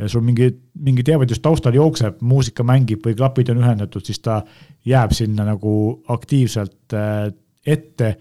[0.07, 4.43] sul mingi, mingi teavitus taustal jookseb, muusika mängib või klapid on ühendatud, siis ta
[4.87, 5.73] jääb sinna nagu
[6.09, 7.33] aktiivselt äh,
[7.67, 8.17] ette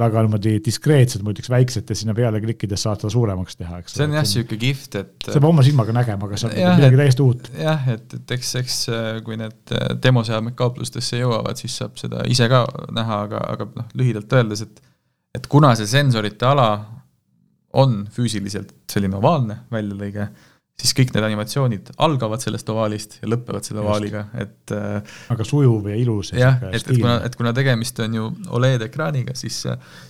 [0.00, 3.96] väga niimoodi diskreetselt, ma ütleks väikselt ja sinna peale klikkides saad seda suuremaks teha, eks.
[3.96, 6.76] see on jah, niisugune kihvt, et sa pead oma silmaga nägema, aga see on jah,
[6.78, 7.50] midagi täiesti uut.
[7.56, 12.26] jah, et, et eks, eks äh, kui need äh, demoseadmed kauplustesse jõuavad, siis saab seda
[12.30, 12.64] ise ka
[12.96, 14.86] näha, aga, aga noh, lühidalt öeldes, et
[15.34, 16.70] et kuna see sensorite ala
[17.78, 20.26] on füüsiliselt selline ovaalne väljalõige,
[20.80, 25.90] siis kõik need animatsioonid algavad sellest ovaalist ja lõpevad selle ovaaliga, et äh, aga sujuv
[25.92, 26.32] ja ilus.
[26.36, 29.62] jah, et, et kuna, et kuna tegemist on ju Oled ekraaniga, siis,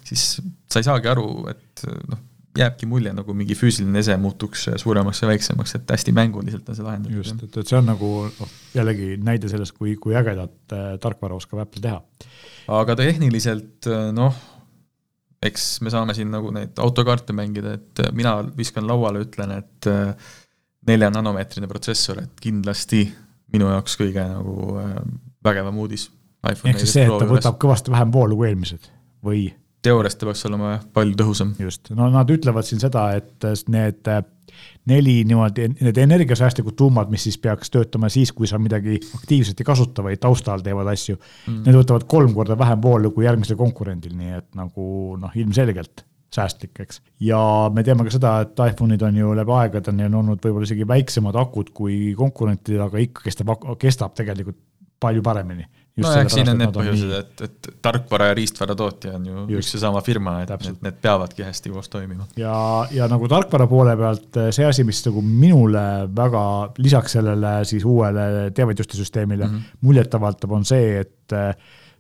[0.06, 0.26] siis
[0.70, 2.20] sa ei saagi aru, et noh,
[2.58, 6.86] jääbki mulje, nagu mingi füüsiline ese muutuks suuremaks ja väiksemaks, et hästi mänguliselt on see
[6.86, 7.18] lahendatud.
[7.20, 11.38] just, et, et see on nagu noh, jällegi näide sellest, kui, kui ägedat äh, tarkvara
[11.38, 12.00] oskab Apple teha.
[12.80, 14.34] aga tehniliselt äh, noh,
[15.46, 20.32] eks me saame siin nagu neid autokaarte mängida, et mina viskan lauale, ütlen, et äh,
[20.88, 23.04] nelja nanomeetrine protsessor, et kindlasti
[23.52, 24.96] minu jaoks kõige nagu äh,
[25.44, 26.08] vägevam uudis.
[26.46, 28.90] ehk siis see, et ta võtab kõvasti vähem voolu kui eelmised
[29.26, 29.48] või?
[29.84, 31.54] teoorias ta peaks olema jah, palju tõhusam.
[31.58, 34.22] just, no nad ütlevad siin seda, et need äh,
[34.90, 39.68] neli niimoodi, need energiasäästlikud tuumad, mis siis peaks töötama siis, kui sa midagi aktiivselt ei
[39.68, 44.16] kasuta, vaid taustal teevad asju mm., need võtavad kolm korda vähem voolu kui järgmisel konkurendil,
[44.18, 44.86] nii et nagu
[45.20, 47.00] noh, ilmselgelt säästlik, eks.
[47.26, 47.40] ja
[47.74, 51.36] me teame ka seda, et iPhone'id on ju läbi aegade on olnud võib-olla isegi väiksemad
[51.40, 54.58] akud kui konkurentidel, aga ikka kestab, kestab tegelikult
[55.00, 55.64] palju paremini.
[56.00, 59.56] nojah, siin on need põhjused, et, et tarkvara ja riistvara tootja on ju just.
[59.58, 62.28] üks ja sama firma, et need, need peavadki hästi koos toimima.
[62.40, 62.54] ja,
[62.94, 65.84] ja nagu tarkvara poole pealt see asi, mis nagu minule
[66.16, 66.44] väga
[66.78, 69.76] lisaks sellele siis uuele teavituste süsteemile mm -hmm.
[69.88, 71.38] muljet avaldab, on see, et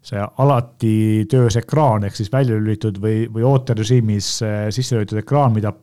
[0.02, 5.52] see alati töös ekraan ehk siis välja lülitatud või, või ooterežiimis äh, sisse lülitatud ekraan,
[5.56, 5.74] mida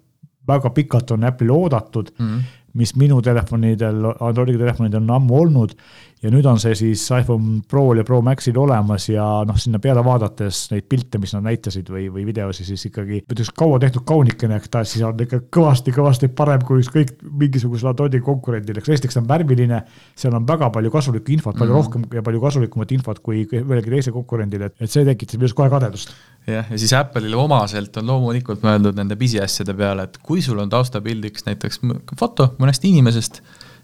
[0.48, 2.64] väga pikalt on Apple'il oodatud mm, -hmm.
[2.74, 5.76] mis minu telefonidel, Androidi telefonidel on ammu olnud
[6.24, 10.02] ja nüüd on see siis iPhone Pro'l ja Pro Maxil olemas ja noh, sinna peale
[10.06, 14.58] vaadates neid pilte, mis nad näitasid või, või videosi, siis ikkagi ütleks kaua tehtud kaunikene,
[14.72, 19.30] ta siis on ikka kõvasti-kõvasti parem kui ükskõik mingisugusel Androidi konkurendil, eks esiteks ta on
[19.30, 19.84] värviline,
[20.18, 21.86] seal on väga palju kasulikku infot, palju mm -hmm.
[21.86, 25.70] rohkem ja palju kasulikumat infot kui ühelgi teisel konkurendil, et, et see tekitab minus kohe
[25.70, 26.16] kadedust.
[26.48, 30.70] jah, ja siis Apple'ile omaselt on loomulikult mõeldud nende pisiasjade peale, et kui sul on
[30.70, 31.82] taustapildiks näiteks
[32.18, 33.42] foto mõnest inimesest,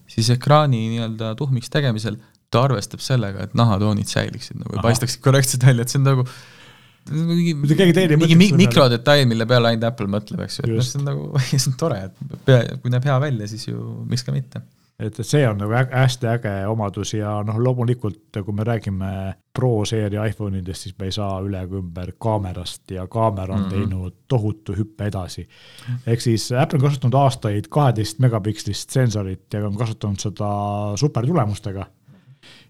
[0.10, 2.20] siis ekraani nii-öelda tuhmiks tegemisel
[2.54, 6.28] ta arvestab sellega, et nahatoonid säiliksid nagu ja paistaksid korrektselt välja, et see on nagu
[7.12, 11.10] mingi, mingi mi mikrodetail, mille peale ainult Apple mõtleb, eks ju, et noh, see on
[11.10, 14.64] nagu, see on tore, et pea, kui näeb hea välja, siis ju miks ka mitte.
[15.04, 19.14] Et, et see on nagu hästi äge omadus ja noh, loomulikult kui me räägime
[19.54, 23.60] Pro seeria iPhone idest, siis me ei saa üle ega ümber kaamerast ja kaamera on
[23.60, 23.74] mm -hmm.
[23.74, 25.48] teinud tohutu hüppe edasi.
[26.08, 30.50] ehk siis Apple on kasutanud aastaid kaheteist megapikslist sensorit ja on kasutanud seda
[30.96, 31.86] supertulemustega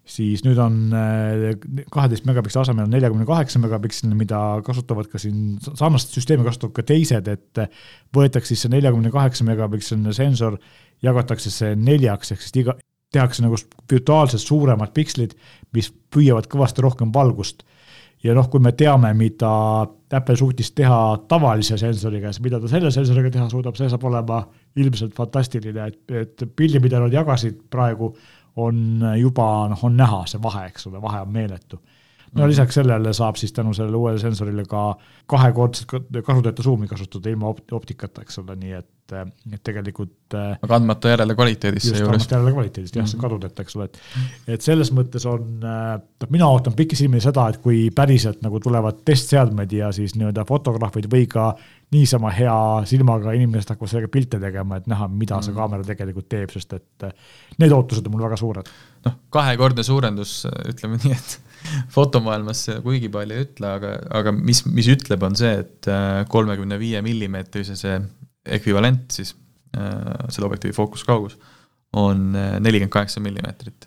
[0.03, 1.53] siis nüüd on äh,
[1.91, 7.27] kaheteist megapiksli asemel neljakümne kaheksa megapiksline, mida kasutavad ka siin, sarnast süsteemi kasutavad ka teised,
[7.31, 7.61] et
[8.15, 10.59] võetakse siis see neljakümne kaheksa megapiksline sensor,
[11.03, 12.75] jagatakse see neljaks, ehk siis iga,
[13.13, 13.57] tehakse nagu
[13.91, 15.35] virtuaalselt suuremad pikslid,
[15.75, 17.63] mis püüavad kõvasti rohkem valgust.
[18.23, 19.49] ja noh, kui me teame, mida
[20.15, 24.39] Apple suutis teha tavalise sensoriga, siis mida ta selle sensoriga teha suudab, see saab olema
[24.79, 28.13] ilmselt fantastiline, et, et pildi, mida nad jagasid praegu
[28.63, 31.81] on juba noh, on näha see vahe, eks ole, vahe on meeletu.
[32.33, 32.49] No -hmm.
[32.49, 34.95] lisaks sellele saab siis tänu sellele uuele sensorile ka
[35.27, 35.87] kahekordset
[36.25, 39.13] kasutajate suumi kasutada ilma opt-, optikata, eks ole, nii et,
[39.51, 40.35] et tegelikult.
[40.61, 42.15] aga andmata järele kvaliteedist seejuures.
[42.15, 43.27] andmata järele kvaliteedist jah see mhm.
[43.27, 44.01] kadudeta, eks ole, et,
[44.57, 49.71] et selles mõttes on, noh, mina ootan pikisilmi seda, et kui päriselt nagu tulevad testseadmed
[49.71, 51.53] ja siis nii-öelda fotograafid või ka
[51.93, 52.57] niisama hea
[52.89, 55.59] silmaga inimesed hakkavad sellega pilte tegema, et näha, mida see mm.
[55.59, 57.15] kaamera tegelikult teeb, sest et eh,
[57.61, 58.69] need ootused on mul väga suured.
[59.05, 60.39] noh, kahekordne suurendus,
[60.73, 61.52] ütleme nii, et
[61.93, 66.79] fotomaailmas kuigi palju ei ütle, aga, aga mis, mis ütleb, on see, et eh, kolmekümne
[66.81, 67.97] viie millimeetrise see
[68.57, 69.35] ekvivalent siis,
[69.77, 71.37] eh, selle objektiivi fookuskaugus
[71.99, 73.85] on nelikümmend kaheksa millimeetrit.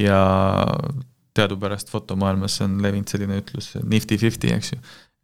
[0.00, 0.16] Ja
[1.36, 4.78] teadupärast fotomaailmas on levinud selline ütlus nifty fifty, eks ju.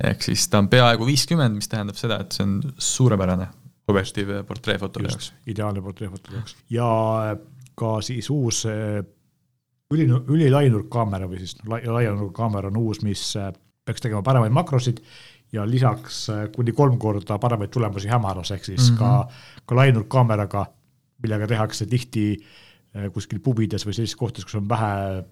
[0.04, 3.48] Ehk siis ta on peaaegu viiskümmend, mis tähendab seda, et see on suurepärane
[3.88, 5.32] objektiiv portreefotode jaoks.
[5.48, 6.56] ideaalne portreefotode jaoks.
[6.70, 6.88] Ja
[7.78, 8.64] ka siis uus
[9.94, 13.50] üli, ülilainurkkaamera või siis laianurkkaamera on uus, mis eh,
[13.84, 15.02] peaks tegema paremaid makrosid
[15.52, 18.98] ja lisaks eh, kuni kolm korda paremaid tulemusi hämaras, ehk siis mm -hmm.
[18.98, 20.66] ka, ka lainurkkaameraga,
[21.22, 22.30] millega tehakse tihti
[23.12, 25.24] kuskil pubides või sellistes kohtades, kus on vähe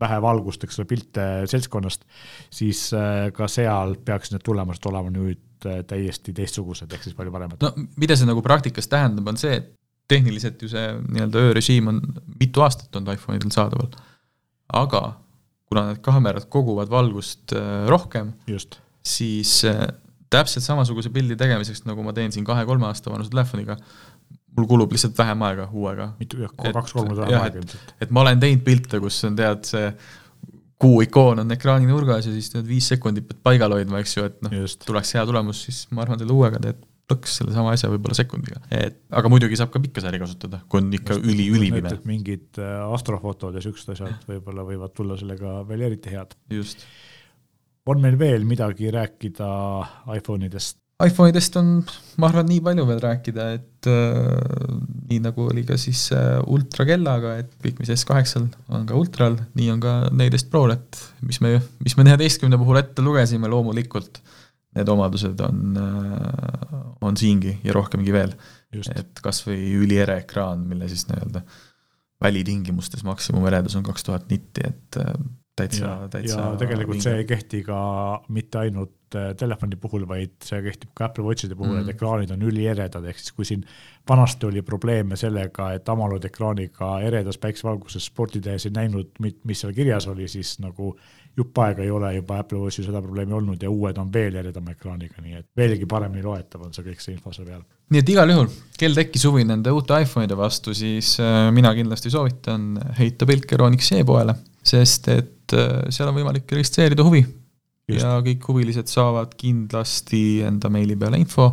[0.00, 2.04] vähe valgust, eks ole, pilte seltskonnast,
[2.52, 7.32] siis äh, ka seal peaks need tulemused olema nüüd äh, täiesti teistsugused, ehk siis palju
[7.34, 7.62] paremad.
[7.62, 9.72] no mida see nagu praktikas tähendab, on see, et
[10.10, 12.00] tehniliselt ju see nii-öelda öörežiim on
[12.40, 13.92] mitu aastat olnud iPhone'idel saadaval.
[14.72, 15.02] aga
[15.68, 18.34] kuna need kaamerad koguvad valgust äh, rohkem,
[19.04, 19.62] siis
[20.34, 23.76] täpselt samasuguse pildi tegemiseks, nagu ma teen siin kahe-kolme aasta vanuse telefoniga,
[24.56, 26.10] mul kulub lihtsalt vähem aega uuega.
[26.18, 27.96] mitu, jah, kaks-kolm korda vähem aega ilmselt.
[28.02, 29.88] et ma olen teinud pilte, kus on tead see
[30.84, 34.26] kuu ikoon on ekraani nurgas ja siis need viis sekundit pead paigal hoidma, eks ju,
[34.28, 38.16] et noh, tuleks hea tulemus, siis ma arvan, selle uuega teed plõks sellesama asja võib-olla
[38.16, 38.60] sekundiga.
[38.72, 41.96] et aga muidugi saab ka pikka sääri kasutada, kui on ikka üli, ülipime.
[42.08, 46.36] mingid äh, astrofotod ja siuksed asjad võib-olla võivad tulla sellega veel eriti head.
[46.52, 46.86] just.
[47.86, 49.50] on meil veel midagi rääkida
[50.16, 50.80] iPhone idest?
[51.02, 51.70] iPhone'idest on,
[52.22, 54.76] ma arvan, nii palju veel rääkida, et äh,
[55.10, 59.72] nii nagu oli ka siis äh, ultrakellaga, et kõik, mis S8-l on ka ultral, nii
[59.74, 64.22] on ka neliteist Prol, et mis me, mis me neljateistkümne puhul ette lugesime, loomulikult
[64.74, 68.34] need omadused on äh,, on siingi ja rohkemgi veel.
[68.96, 71.44] et kas või üliere ekraan, mille siis nii-öelda
[72.24, 75.14] välitingimustes maksimumeredus on kaks tuhat nitti, et äh,
[75.56, 77.06] täitsa, täitsa ja tegelikult vinge.
[77.06, 77.78] see ei kehti ka
[78.34, 82.30] mitte ainult äh, telefoni puhul, vaid see kehtib ka Apple Watchide puhul mm., et ekraanid
[82.34, 83.64] on ülieredad, ehk siis kui siin
[84.08, 89.74] vanasti oli probleeme sellega, et AMOLED ekraaniga eredas päikesevalguses sporti tehes ei näinud, mis seal
[89.76, 90.94] kirjas oli, siis nagu
[91.36, 94.76] jupp aega ei ole juba Apple Watchil seda probleemi olnud ja uued on veel eredama
[94.76, 97.62] ekraaniga, nii et veelgi paremini loetav on see kõik see info seal peal.
[97.90, 102.12] nii et igal juhul, kel tekkis huvi nende uute iPhone'ide vastu, siis äh, mina kindlasti
[102.14, 107.24] soovitan heita pilk Euronix e-poele, sest et et äh, seal on võimalik registreerida huvi
[107.88, 108.00] Just.
[108.00, 111.50] ja kõik huvilised saavad kindlasti enda meili peale info,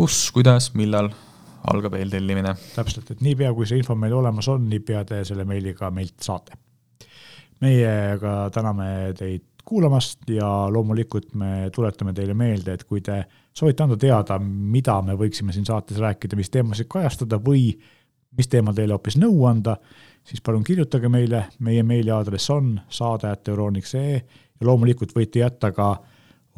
[0.00, 1.10] kus, kuidas, millal
[1.68, 2.54] algab eeltellimine.
[2.74, 6.56] täpselt, et niipea, kui see info meil olemas on, niipea te selle meiliga meilt saate.
[7.62, 8.86] meie aga täname
[9.18, 13.20] teid kuulamast ja loomulikult me tuletame teile meelde, et kui te
[13.54, 17.68] soovite anda teada, mida me võiksime siin saates rääkida, mis teemasid kajastada või
[18.36, 19.76] mis teemal teile hoopis nõu anda,
[20.24, 24.22] siis palun kirjutage meile, meie meiliaadress on saade.euroniks.ee
[24.62, 25.92] ja loomulikult võite jätta ka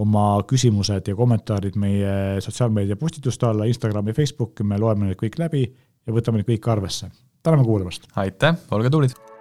[0.05, 5.39] oma küsimused ja kommentaarid meie sotsiaalmeedia postituste alla, Instagram ja Facebook, me loeme need kõik
[5.41, 7.13] läbi ja võtame neid kõiki arvesse.
[7.43, 8.11] täname kuulamast!
[8.17, 9.34] aitäh, olge tublid!